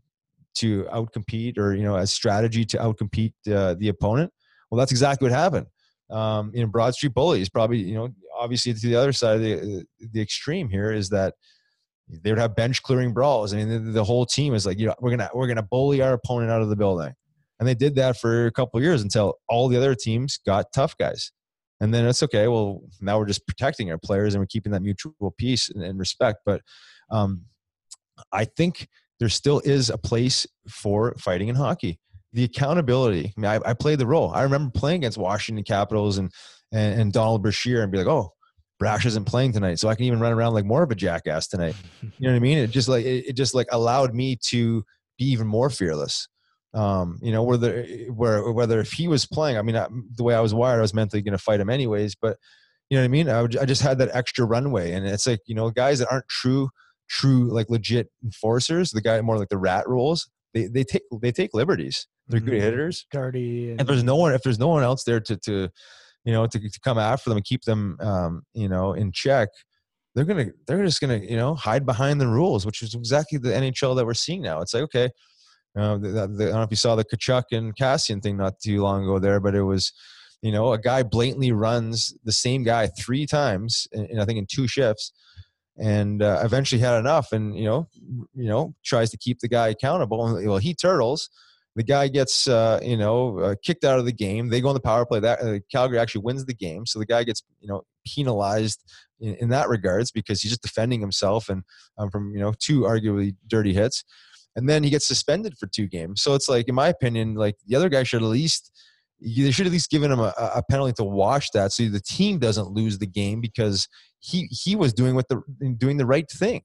[0.55, 4.33] to outcompete or you know a strategy to outcompete uh, the opponent?
[4.69, 5.67] Well that's exactly what happened.
[6.09, 9.85] Um, in broad street bullies probably you know obviously to the other side of the,
[10.11, 11.35] the extreme here is that
[12.09, 13.53] they would have bench clearing brawls.
[13.53, 16.01] I mean the, the, whole team is like you know we're gonna we're gonna bully
[16.01, 17.13] our opponent out of the building
[17.59, 20.97] and they did that for a couple years until all the other teams got tough
[20.97, 21.31] guys
[21.81, 24.81] and then it's okay well now we're just protecting our players and we're keeping that
[24.81, 26.61] mutual peace and, and respect but
[27.11, 27.43] um,
[28.31, 28.87] i think
[29.19, 31.99] there still is a place for fighting in hockey.
[32.33, 33.33] The accountability.
[33.37, 34.31] I mean, I, I played the role.
[34.33, 36.31] I remember playing against Washington Capitals and,
[36.71, 38.33] and, and Donald Brashear and be like, oh,
[38.79, 41.47] Brash isn't playing tonight, so I can even run around like more of a jackass
[41.47, 41.75] tonight.
[42.01, 42.57] You know what I mean?
[42.57, 44.83] It just like it, it just like allowed me to
[45.17, 46.27] be even more fearless.
[46.73, 50.35] Um, you know, whether where whether if he was playing, I mean, I, the way
[50.35, 52.15] I was wired, I was mentally going to fight him anyways.
[52.15, 52.37] But
[52.89, 53.29] you know what I mean?
[53.29, 56.11] I, would, I just had that extra runway, and it's like you know, guys that
[56.11, 56.69] aren't true
[57.09, 61.31] true like legit enforcers, the guy more like the rat rules, they they take they
[61.31, 62.07] take liberties.
[62.27, 62.49] They're mm-hmm.
[62.49, 63.05] good hitters.
[63.11, 63.71] Dirty.
[63.71, 65.69] And if there's no one, if there's no one else there to to
[66.23, 69.49] you know to, to come after them and keep them um, you know in check,
[70.15, 73.49] they're gonna they're just gonna you know hide behind the rules, which is exactly the
[73.49, 74.61] NHL that we're seeing now.
[74.61, 75.09] It's like okay.
[75.79, 78.59] Uh, the, the, I don't know if you saw the Tkachuk and Kassian thing not
[78.59, 79.93] too long ago there, but it was,
[80.41, 84.47] you know, a guy blatantly runs the same guy three times, and I think in
[84.49, 85.11] two shifts,
[85.79, 87.87] and uh, eventually had enough and you know
[88.35, 90.39] you know tries to keep the guy accountable.
[90.45, 91.29] Well he turtles.
[91.75, 94.49] The guy gets uh, you know uh, kicked out of the game.
[94.49, 95.21] They go on the power play.
[95.21, 96.85] That uh, calgary actually wins the game.
[96.85, 98.83] So the guy gets you know penalized
[99.21, 101.63] in, in that regards because he's just defending himself and
[101.97, 104.03] um, from you know two arguably dirty hits
[104.55, 107.55] and then he gets suspended for two games so it's like in my opinion like
[107.67, 108.71] the other guy should at least
[109.21, 112.39] they should at least given him a, a penalty to wash that so the team
[112.39, 113.87] doesn't lose the game because
[114.19, 115.41] he he was doing what the
[115.77, 116.61] doing the right thing.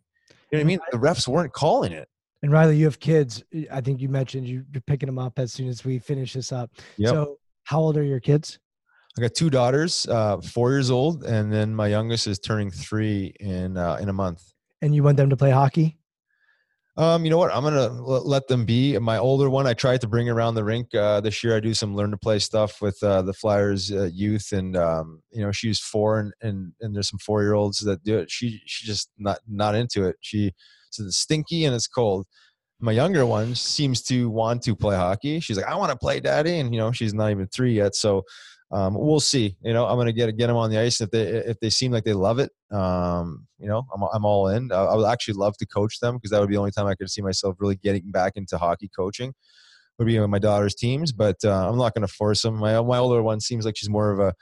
[0.51, 0.79] You know what I mean?
[0.93, 2.09] The refs weren't calling it.
[2.43, 3.43] And Riley, you have kids.
[3.73, 6.53] I think you mentioned you, are picking them up as soon as we finish this
[6.53, 6.71] up.
[6.99, 7.11] Yep.
[7.11, 8.59] So, how old are your kids?
[9.17, 13.33] I got two daughters, uh, four years old, and then my youngest is turning three
[13.41, 14.43] in uh, in a month.
[14.83, 15.99] And you want them to play hockey?
[16.97, 17.53] Um, you know what?
[17.53, 18.97] I'm gonna let them be.
[18.99, 21.57] My older one, I tried to bring around the rink uh, this year.
[21.57, 25.21] I do some learn to play stuff with uh, the Flyers uh, youth, and um,
[25.33, 28.31] you know she's four, and, and and there's some four year olds that do it.
[28.31, 30.17] She she just not not into it.
[30.21, 30.53] She
[30.91, 32.27] says it's stinky and it's cold.
[32.79, 35.41] My younger one seems to want to play hockey.
[35.41, 37.97] She's like, I want to play, daddy, and you know she's not even three yet.
[37.97, 38.23] So
[38.71, 39.57] um, we'll see.
[39.63, 41.91] You know, I'm gonna get get them on the ice if they if they seem
[41.91, 42.53] like they love it.
[42.75, 44.73] Um, you know, I'm I'm all in.
[44.73, 46.87] I, I would actually love to coach them because that would be the only time
[46.87, 49.35] I could see myself really getting back into hockey coaching.
[49.99, 52.57] Would be on my daughter's teams, but uh, I'm not going to force them.
[52.57, 54.35] My my older one seems like she's more of a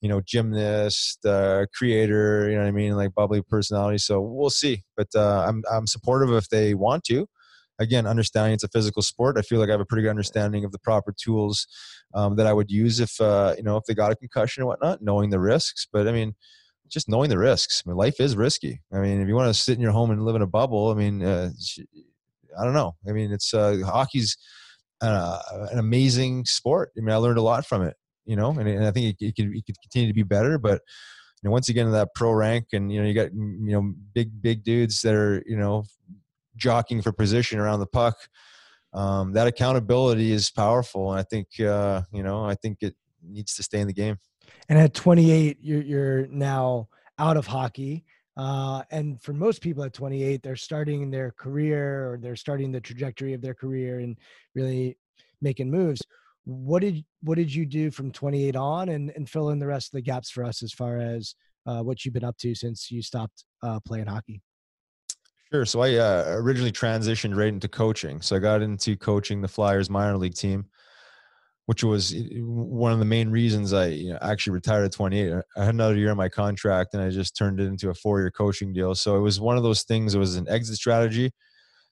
[0.00, 4.48] you know gymnast uh, creator you know what i mean like bubbly personality so we'll
[4.48, 7.26] see but uh, i'm i'm supportive if they want to
[7.78, 10.64] again, understanding it's a physical sport, I feel like I have a pretty good understanding
[10.64, 11.66] of the proper tools
[12.14, 14.68] um, that I would use if uh, you know if they got a concussion and
[14.68, 15.86] whatnot, knowing the risks.
[15.90, 16.34] But I mean,
[16.90, 17.82] just knowing the risks.
[17.84, 18.80] I mean, life is risky.
[18.92, 20.90] I mean, if you want to sit in your home and live in a bubble,
[20.90, 21.50] I mean, uh,
[22.58, 22.96] I don't know.
[23.08, 24.36] I mean, it's uh, hockey's
[25.00, 26.90] uh, an amazing sport.
[26.96, 27.96] I mean, I learned a lot from it.
[28.26, 30.58] You know, and, and I think it, it, could it could continue to be better,
[30.58, 30.82] but
[31.42, 33.72] you know, once you get into that pro rank and you know you got you
[33.72, 35.84] know big big dudes that are you know
[36.56, 38.16] jockeying for position around the puck.
[38.92, 43.54] Um, that accountability is powerful, and I think uh, you know I think it needs
[43.54, 44.18] to stay in the game.
[44.68, 46.88] And at 28, you're, you're now
[47.18, 48.04] out of hockey.
[48.36, 52.80] Uh, and for most people at 28, they're starting their career or they're starting the
[52.80, 54.16] trajectory of their career and
[54.54, 54.96] really
[55.40, 56.02] making moves.
[56.44, 59.88] What did what did you do from 28 on, and and fill in the rest
[59.88, 61.34] of the gaps for us as far as
[61.66, 64.40] uh, what you've been up to since you stopped uh, playing hockey?
[65.52, 65.64] Sure.
[65.64, 68.20] So I uh, originally transitioned right into coaching.
[68.20, 70.66] So I got into coaching the Flyers minor league team,
[71.68, 75.34] which was one of the main reasons I you know, actually retired at 28.
[75.54, 78.20] I had another year on my contract and I just turned it into a four
[78.20, 78.94] year coaching deal.
[78.94, 81.30] So it was one of those things, it was an exit strategy.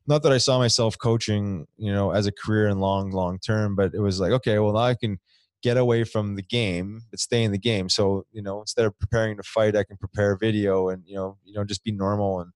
[0.07, 3.77] Not that I saw myself coaching, you know, as a career and long, long term,
[3.77, 5.19] but it was like, okay, well, now I can
[5.63, 7.91] get away from the game but stay in the game.
[7.91, 11.37] So, you know, instead of preparing to fight, I can prepare video and, you know,
[11.45, 12.51] you know, just be normal and,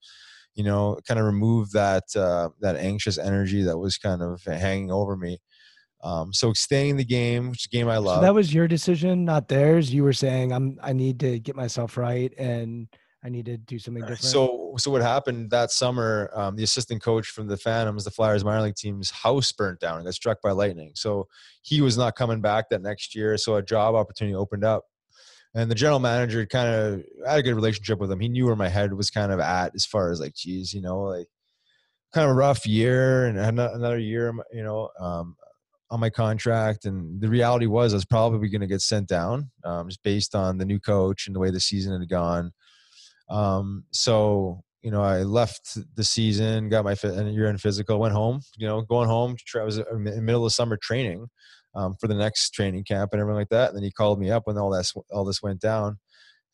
[0.54, 4.90] you know, kind of remove that uh, that anxious energy that was kind of hanging
[4.90, 5.36] over me.
[6.02, 8.18] Um, so staying in the game, which is a game I love.
[8.18, 9.92] So that was your decision, not theirs.
[9.92, 12.88] You were saying, "I'm I need to get myself right and
[13.22, 16.30] I need to do something different." So so what happened that summer?
[16.34, 19.96] Um, the assistant coach from the Phantoms, the Flyers minor league team's house burnt down
[19.96, 20.92] and got struck by lightning.
[20.94, 21.28] So
[21.62, 23.36] he was not coming back that next year.
[23.36, 24.84] So a job opportunity opened up
[25.54, 28.20] and the general manager kind of had a good relationship with him.
[28.20, 30.80] He knew where my head was kind of at as far as like, geez, you
[30.80, 31.26] know, like
[32.14, 35.36] kind of a rough year and another year, you know, um,
[35.90, 36.84] on my contract.
[36.84, 40.34] And the reality was I was probably going to get sent down um, just based
[40.34, 42.52] on the new coach and the way the season had gone.
[43.28, 48.40] Um, so, you know, I left the season, got my year in physical, went home,
[48.56, 49.36] you know, going home.
[49.58, 51.26] I was in the middle of summer training
[51.74, 53.68] um, for the next training camp and everything like that.
[53.68, 55.98] And then he called me up when all this all this went down,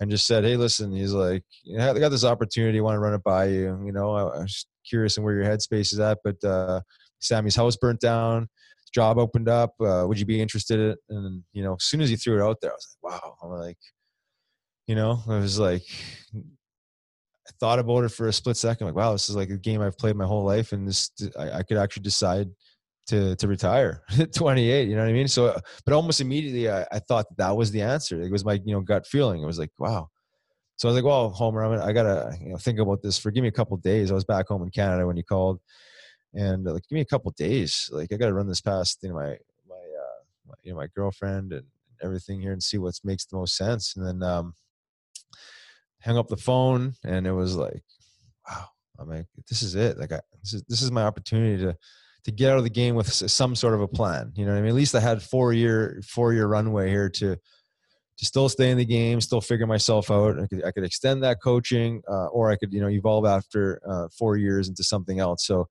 [0.01, 1.43] and just said, "Hey, listen," he's like,
[1.78, 2.78] "I got this opportunity.
[2.78, 3.80] I want to run it by you.
[3.84, 6.80] You know, I, I was curious on where your headspace is at, but uh,
[7.20, 8.49] Sammy's house burnt down."
[8.97, 9.75] Job opened up.
[9.79, 10.81] Uh, would you be interested?
[10.81, 13.13] In, and you know, as soon as he threw it out there, I was like,
[13.13, 13.77] "Wow!" I'm like,
[14.87, 15.83] you know, I was like,
[16.35, 18.87] I thought about it for a split second.
[18.87, 21.59] Like, wow, this is like a game I've played my whole life, and this I,
[21.59, 22.49] I could actually decide
[23.09, 26.85] to to retire at 28 you know what i mean so but almost immediately I,
[26.91, 29.47] I thought that, that was the answer it was my you know gut feeling it
[29.47, 30.09] was like wow
[30.75, 33.31] so i was like well homer I'm, i gotta you know think about this for
[33.31, 35.61] give me a couple days i was back home in canada when you called
[36.37, 39.14] and like give me a couple days like i gotta run this past you know
[39.16, 39.37] my
[39.68, 41.66] my, uh, my you know my girlfriend and
[42.03, 44.55] everything here and see what makes the most sense and then um
[46.05, 47.82] hung up the phone and it was like
[48.49, 48.66] wow
[48.99, 51.76] i'm like this is it like I, this is this is my opportunity to
[52.26, 54.32] to get out of the game with some sort of a plan.
[54.34, 54.70] You know I mean?
[54.70, 57.37] At least I had four year four year runway here to
[58.18, 60.41] to still stay in the game, still figure myself out.
[60.41, 63.80] I could, I could extend that coaching, uh, or I could, you know, evolve after
[63.89, 65.47] uh, four years into something else.
[65.47, 65.68] So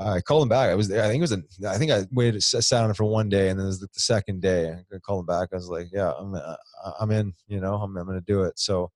[0.00, 0.70] I called him back.
[0.70, 3.04] I was, I think it was, a, I think I waited, sat on it for
[3.04, 4.70] one day, and then it was the second day.
[4.70, 5.50] I called him back.
[5.52, 6.56] I was like, yeah, I'm, uh,
[6.98, 7.34] I'm in.
[7.48, 8.58] You know, I'm, I'm going to do it.
[8.58, 8.90] So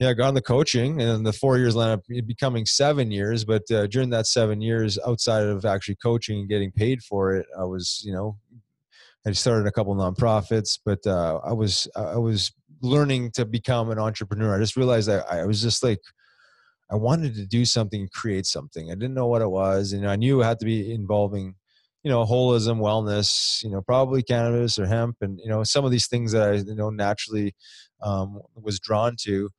[0.00, 3.44] yeah, I got on the coaching, and the four years ended up becoming seven years.
[3.44, 7.46] But uh, during that seven years, outside of actually coaching and getting paid for it,
[7.58, 8.38] I was, you know,
[9.26, 12.50] I started a couple nonprofits, but uh, I was I was
[12.80, 14.56] learning to become an entrepreneur.
[14.56, 16.00] I just realized that I was just like
[16.90, 18.90] I wanted to do something, create something.
[18.90, 21.54] I didn't know what it was, and I knew it had to be involving,
[22.02, 25.92] you know, holism, wellness, you know, probably cannabis or hemp, and you know, some of
[25.92, 27.54] these things that I you know naturally
[28.02, 29.50] um, was drawn to,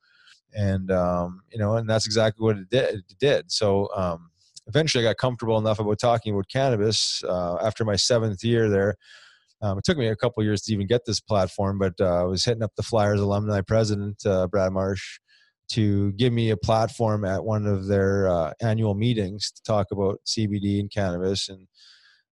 [0.53, 2.95] and um, you know, and that's exactly what it did.
[2.95, 3.51] It did.
[3.51, 4.31] So um,
[4.67, 8.95] eventually, I got comfortable enough about talking about cannabis uh, after my seventh year there.
[9.61, 12.23] Um, it took me a couple years to even get this platform, but uh, I
[12.23, 15.19] was hitting up the Flyers alumni president, uh, Brad Marsh,
[15.73, 20.19] to give me a platform at one of their uh, annual meetings to talk about
[20.25, 21.67] CBD and cannabis and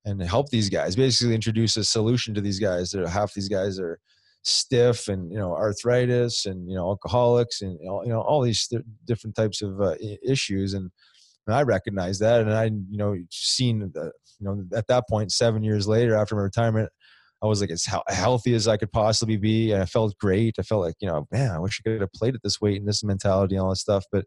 [0.06, 0.96] and help these guys.
[0.96, 2.92] Basically, introduce a solution to these guys.
[2.92, 4.00] That half these guys are
[4.44, 8.84] stiff and you know arthritis and you know alcoholics and you know, all these th-
[9.06, 10.90] different types of uh, issues and,
[11.46, 15.32] and I recognize that and I you know seen the, you know at that point
[15.32, 16.90] seven years later after my retirement
[17.42, 20.56] I was like as healthy as I could possibly be, and I felt great.
[20.60, 22.80] I felt like you know, man, I wish I could have played at this weight
[22.80, 24.06] and this mentality and all that stuff.
[24.12, 24.26] But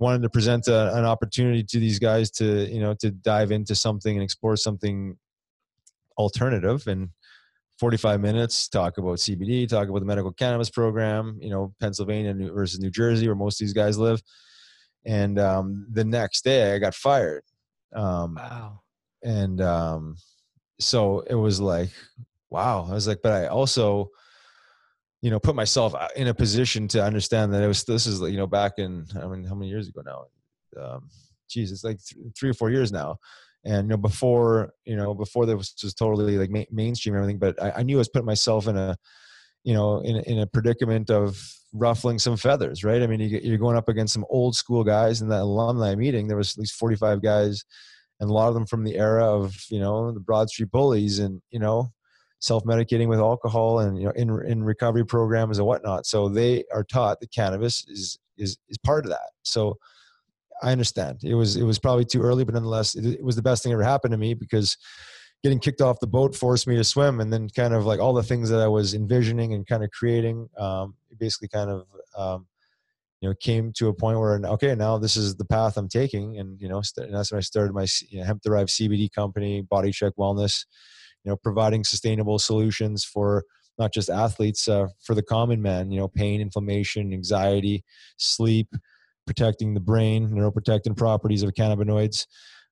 [0.00, 3.74] wanted to present a, an opportunity to these guys to you know to dive into
[3.74, 5.16] something and explore something
[6.18, 7.10] alternative and
[7.78, 12.80] 45 minutes talk about cbd talk about the medical cannabis program you know pennsylvania versus
[12.80, 14.22] new jersey where most of these guys live
[15.06, 17.42] and um, the next day i got fired
[17.94, 18.80] um, wow
[19.22, 20.16] and um,
[20.78, 21.90] so it was like
[22.50, 22.86] wow.
[22.88, 24.10] I was like, but I also,
[25.22, 28.36] you know, put myself in a position to understand that it was, this is, you
[28.36, 30.24] know, back in, I mean, how many years ago now?
[30.82, 31.08] Um,
[31.48, 33.18] geez, it's like th- three or four years now.
[33.64, 37.22] And, you know, before, you know, before there was just totally like ma- mainstream and
[37.22, 38.96] everything, but I, I knew I was putting myself in a,
[39.64, 41.38] you know, in, in a predicament of
[41.72, 43.02] ruffling some feathers, right?
[43.02, 46.26] I mean, you, you're going up against some old school guys in that alumni meeting.
[46.26, 47.62] There was at least 45 guys
[48.20, 51.18] and a lot of them from the era of, you know, the Broad Street Bullies
[51.18, 51.92] and, you know,
[52.40, 56.06] self-medicating with alcohol and you know in in recovery programs and whatnot.
[56.06, 59.30] So they are taught that cannabis is is is part of that.
[59.42, 59.76] So
[60.62, 63.42] I understand it was it was probably too early, but nonetheless, it, it was the
[63.42, 64.76] best thing ever happened to me because
[65.42, 68.12] getting kicked off the boat forced me to swim, and then kind of like all
[68.12, 71.86] the things that I was envisioning and kind of creating, um, basically kind of
[72.16, 72.46] um,
[73.20, 76.38] you know came to a point where okay now this is the path i'm taking
[76.38, 79.60] and you know and that's when i started my you know, hemp derived cbd company
[79.60, 80.64] body check wellness
[81.24, 83.44] you know providing sustainable solutions for
[83.78, 87.84] not just athletes uh, for the common man you know pain inflammation anxiety
[88.16, 88.68] sleep
[89.26, 92.26] protecting the brain neuroprotectant properties of cannabinoids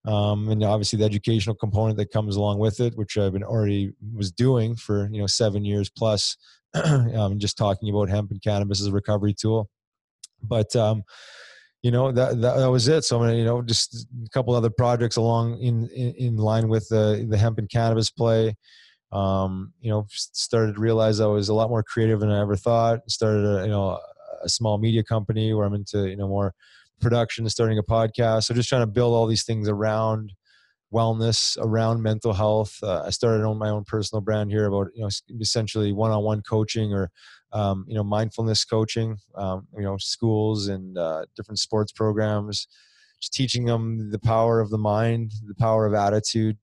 [0.07, 3.92] um, and obviously the educational component that comes along with it which i've been already
[4.14, 6.36] was doing for you know seven years plus
[6.74, 9.70] um, just talking about hemp and cannabis as a recovery tool.
[10.42, 11.03] But um,
[11.83, 13.05] you know that, that, that was it.
[13.05, 16.68] So i'm gonna you know just a couple other projects along in in, in line
[16.68, 18.57] with the the hemp and cannabis play.
[19.11, 22.57] Um, you know started to realize i was a lot more creative than i ever
[22.57, 23.01] thought.
[23.09, 23.99] Started a you know
[24.43, 26.55] a small media company where i'm into you know more
[27.01, 28.45] production starting a podcast.
[28.45, 30.33] So just trying to build all these things around
[30.93, 32.76] wellness around mental health.
[32.83, 35.11] Uh, i started on my own personal brand here about you know
[35.41, 37.11] essentially one-on-one coaching or
[37.53, 42.66] um, you know mindfulness coaching um, you know schools and uh, different sports programs
[43.20, 46.57] just teaching them the power of the mind the power of attitude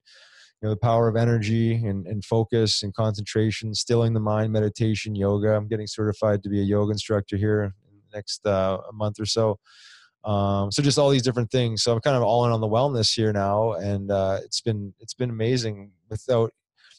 [0.61, 5.15] you know the power of energy and, and focus and concentration stilling the mind meditation
[5.15, 5.55] yoga.
[5.55, 7.71] I'm getting certified to be a yoga instructor here in
[8.09, 9.59] the next uh, month or so.
[10.23, 11.83] Um, so just all these different things.
[11.83, 14.93] So i'm kind of all in on the wellness here now and uh, it's been
[14.99, 16.51] it's been amazing without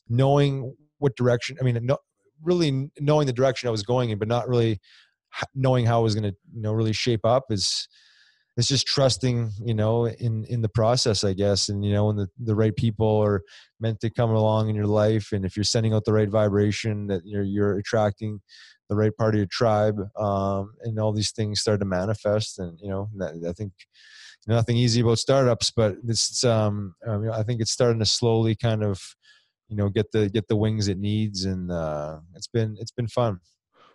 [0.08, 1.98] knowing what direction i mean no,
[2.46, 4.80] really knowing the direction I was going in, but not really
[5.54, 7.88] knowing how it was going to, you know, really shape up is,
[8.56, 11.68] it's just trusting, you know, in, in the process, I guess.
[11.68, 13.42] And, you know, when the, the right people are
[13.80, 15.32] meant to come along in your life.
[15.32, 18.40] And if you're sending out the right vibration that you're, you're attracting
[18.88, 22.58] the right part of your tribe um, and all these things start to manifest.
[22.58, 23.10] And, you know,
[23.46, 23.72] I think
[24.46, 28.56] nothing easy about startups, but it's, um, I, mean, I think it's starting to slowly
[28.56, 29.02] kind of,
[29.68, 33.08] you know get the get the wings it needs and uh it's been it's been
[33.08, 33.38] fun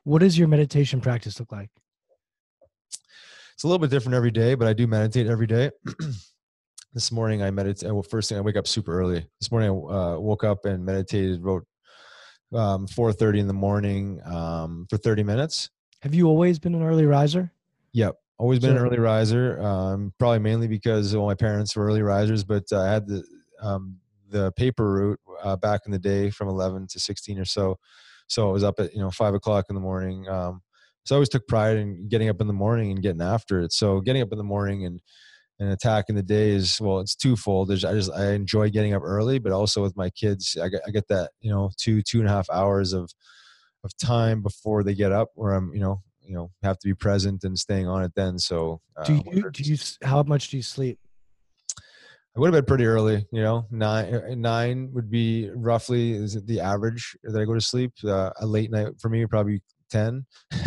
[0.03, 1.69] what does your meditation practice look like
[3.53, 5.71] it's a little bit different every day but i do meditate every day
[6.93, 9.73] this morning i meditate well first thing i wake up super early this morning i
[9.73, 11.65] uh, woke up and meditated wrote
[12.53, 15.69] um, 4.30 in the morning um, for 30 minutes
[16.01, 17.51] Have you always been an early riser?
[17.93, 18.15] Yep.
[18.39, 19.61] Always been an early riser.
[19.61, 23.23] Um, probably mainly because well, my parents were early risers, but I had the
[23.61, 23.97] um,
[24.31, 27.77] the paper route uh, back in the day from 11 to 16 or so.
[28.27, 30.27] So I was up at you know five o'clock in the morning.
[30.27, 30.61] Um,
[31.03, 33.73] so I always took pride in getting up in the morning and getting after it.
[33.73, 35.01] So getting up in the morning and
[35.59, 37.69] and attacking the day is well, it's twofold.
[37.69, 40.81] There's, I just I enjoy getting up early, but also with my kids, I get
[40.87, 43.11] I get that you know two two and a half hours of
[43.83, 46.93] of time before they get up where I'm you know you know have to be
[46.93, 48.39] present and staying on it then.
[48.39, 50.99] So uh, Do you do you how much do you sleep?
[52.35, 56.37] I would have been pretty early, you know, nine uh, nine would be roughly is
[56.37, 57.91] it the average that I go to sleep.
[58.05, 60.25] Uh, a late night for me probably ten,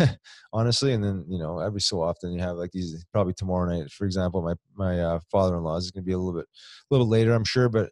[0.53, 3.03] honestly, and then you know every so often you have like these.
[3.11, 6.13] Probably tomorrow night, for example, my my uh, father in law is going to be
[6.13, 7.89] a little bit a little later, I'm sure, but.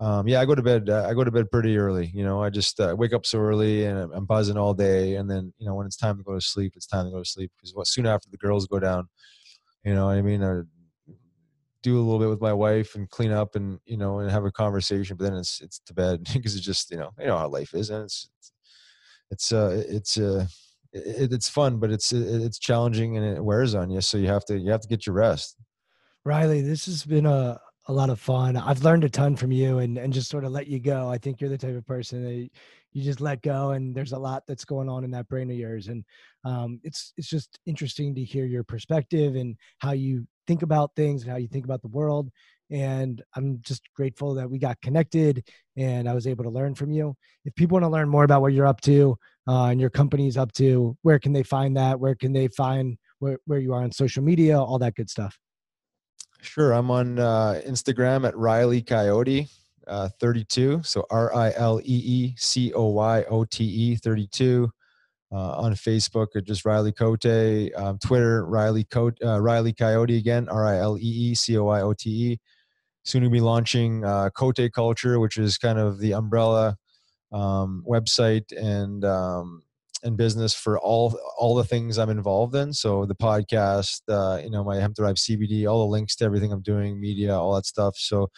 [0.00, 0.88] Um, yeah, I go to bed.
[0.88, 2.08] Uh, I go to bed pretty early.
[2.14, 5.16] You know, I just uh, wake up so early and I'm, I'm buzzing all day.
[5.16, 7.18] And then, you know, when it's time to go to sleep, it's time to go
[7.18, 7.50] to sleep.
[7.56, 9.08] Because what soon after the girls go down,
[9.84, 10.40] you know, what I mean,
[11.82, 14.44] do a little bit with my wife and clean up and you know and have
[14.44, 17.38] a conversation but then it's it's to bed because it's just you know you know
[17.38, 18.30] how life is and it's
[19.30, 20.46] it's uh it's uh
[20.92, 24.26] it, it's fun but it's it, it's challenging and it wears on you so you
[24.26, 25.56] have to you have to get your rest
[26.28, 28.54] Riley, this has been a, a lot of fun.
[28.54, 31.08] I've learned a ton from you and, and just sort of let you go.
[31.08, 32.50] I think you're the type of person that
[32.92, 35.56] you just let go and there's a lot that's going on in that brain of
[35.56, 35.88] yours.
[35.88, 36.04] And
[36.44, 41.22] um, it's it's just interesting to hear your perspective and how you think about things
[41.22, 42.30] and how you think about the world.
[42.70, 46.90] And I'm just grateful that we got connected and I was able to learn from
[46.90, 47.14] you.
[47.44, 50.36] If people want to learn more about what you're up to uh, and your company's
[50.36, 52.00] up to, where can they find that?
[52.00, 55.38] Where can they find where, where you are on social media, all that good stuff?
[56.40, 59.48] sure i'm on uh instagram at riley coyote
[59.86, 61.56] uh 32 so r-i-l-e-e-c-o-y-o-t-e
[63.96, 64.70] 32
[65.30, 67.26] uh, on Facebook at just Riley Cote,
[67.76, 71.68] um, Twitter Riley Cote, uh, Riley Coyote again, R I L E E C O
[71.68, 72.40] I O T E.
[73.04, 76.76] Soon to be launching uh, Cote Culture, which is kind of the umbrella
[77.32, 79.62] um, website and um,
[80.02, 82.72] and business for all all the things I'm involved in.
[82.72, 86.52] So the podcast, uh, you know, my hemp derived CBD, all the links to everything
[86.52, 87.96] I'm doing, media, all that stuff.
[87.96, 88.30] So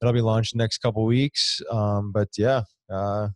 [0.00, 1.60] that'll be launched next couple weeks.
[1.70, 2.62] Um, but yeah.
[2.88, 3.28] Uh,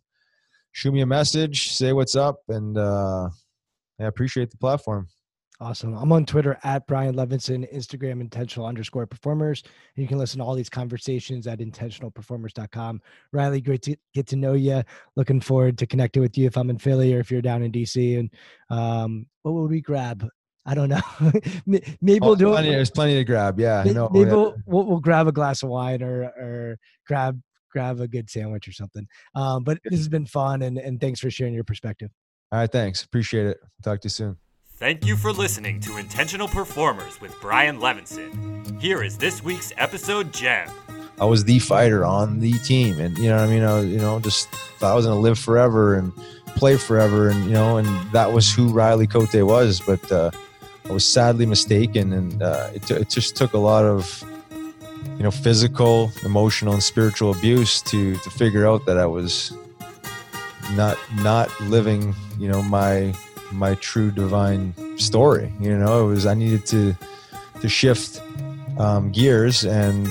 [0.71, 3.29] shoot me a message, say what's up, and uh,
[3.99, 5.07] I appreciate the platform.
[5.59, 5.95] Awesome.
[5.95, 9.61] I'm on Twitter at Brian Levinson, Instagram intentional underscore performers.
[9.95, 12.99] And you can listen to all these conversations at intentionalperformers.com.
[13.31, 14.81] Riley, great to get to know you.
[15.15, 17.71] Looking forward to connecting with you if I'm in Philly or if you're down in
[17.71, 18.17] DC.
[18.19, 18.31] And
[18.71, 20.27] um, what would we grab?
[20.65, 21.01] I don't know.
[21.67, 22.71] May- maybe we'll Oh, do plenty, it.
[22.71, 23.59] there's plenty to grab.
[23.59, 27.39] Yeah, May- no, Maybe we'll, we'll, we'll grab a glass of wine or, or grab
[27.71, 29.07] grab a good sandwich or something.
[29.35, 32.11] Um, but this has been fun and, and thanks for sharing your perspective.
[32.51, 33.03] All right, thanks.
[33.03, 33.57] Appreciate it.
[33.83, 34.37] Talk to you soon.
[34.77, 38.81] Thank you for listening to Intentional Performers with Brian Levinson.
[38.81, 40.69] Here is this week's episode gem.
[41.19, 43.63] I was the fighter on the team, and you know what I mean.
[43.63, 44.49] I was, you know, just
[44.79, 46.11] thought I was gonna live forever and
[46.55, 49.79] play forever, and you know, and that was who Riley Cote was.
[49.79, 50.31] But uh,
[50.85, 54.23] I was sadly mistaken, and uh, it, t- it just took a lot of
[55.21, 59.53] you know physical, emotional, and spiritual abuse to to figure out that I was
[60.73, 63.13] not not living, you know, my
[63.51, 65.53] my true divine story.
[65.59, 66.97] You know, it was I needed to
[67.61, 68.19] to shift
[68.79, 70.07] um, gears and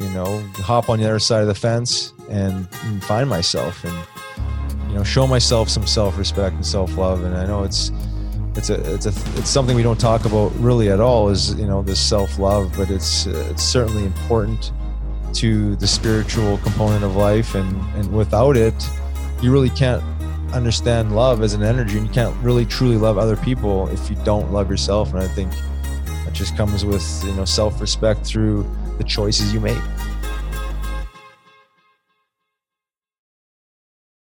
[0.00, 3.94] you know hop on the other side of the fence and, and find myself and
[4.88, 7.24] you know show myself some self-respect and self-love.
[7.24, 7.90] And I know it's
[8.56, 11.66] it's a it's a it's something we don't talk about really at all is you
[11.66, 14.72] know this self-love, but it's uh, it's certainly important
[15.34, 17.54] to the spiritual component of life.
[17.54, 18.74] And and without it
[19.42, 20.02] you really can't
[20.54, 24.16] understand love as an energy and you can't really truly love other people if you
[24.24, 25.12] don't love yourself.
[25.12, 25.52] And i think
[26.24, 28.68] that just comes with you know self-respect through
[28.98, 29.78] the choices you make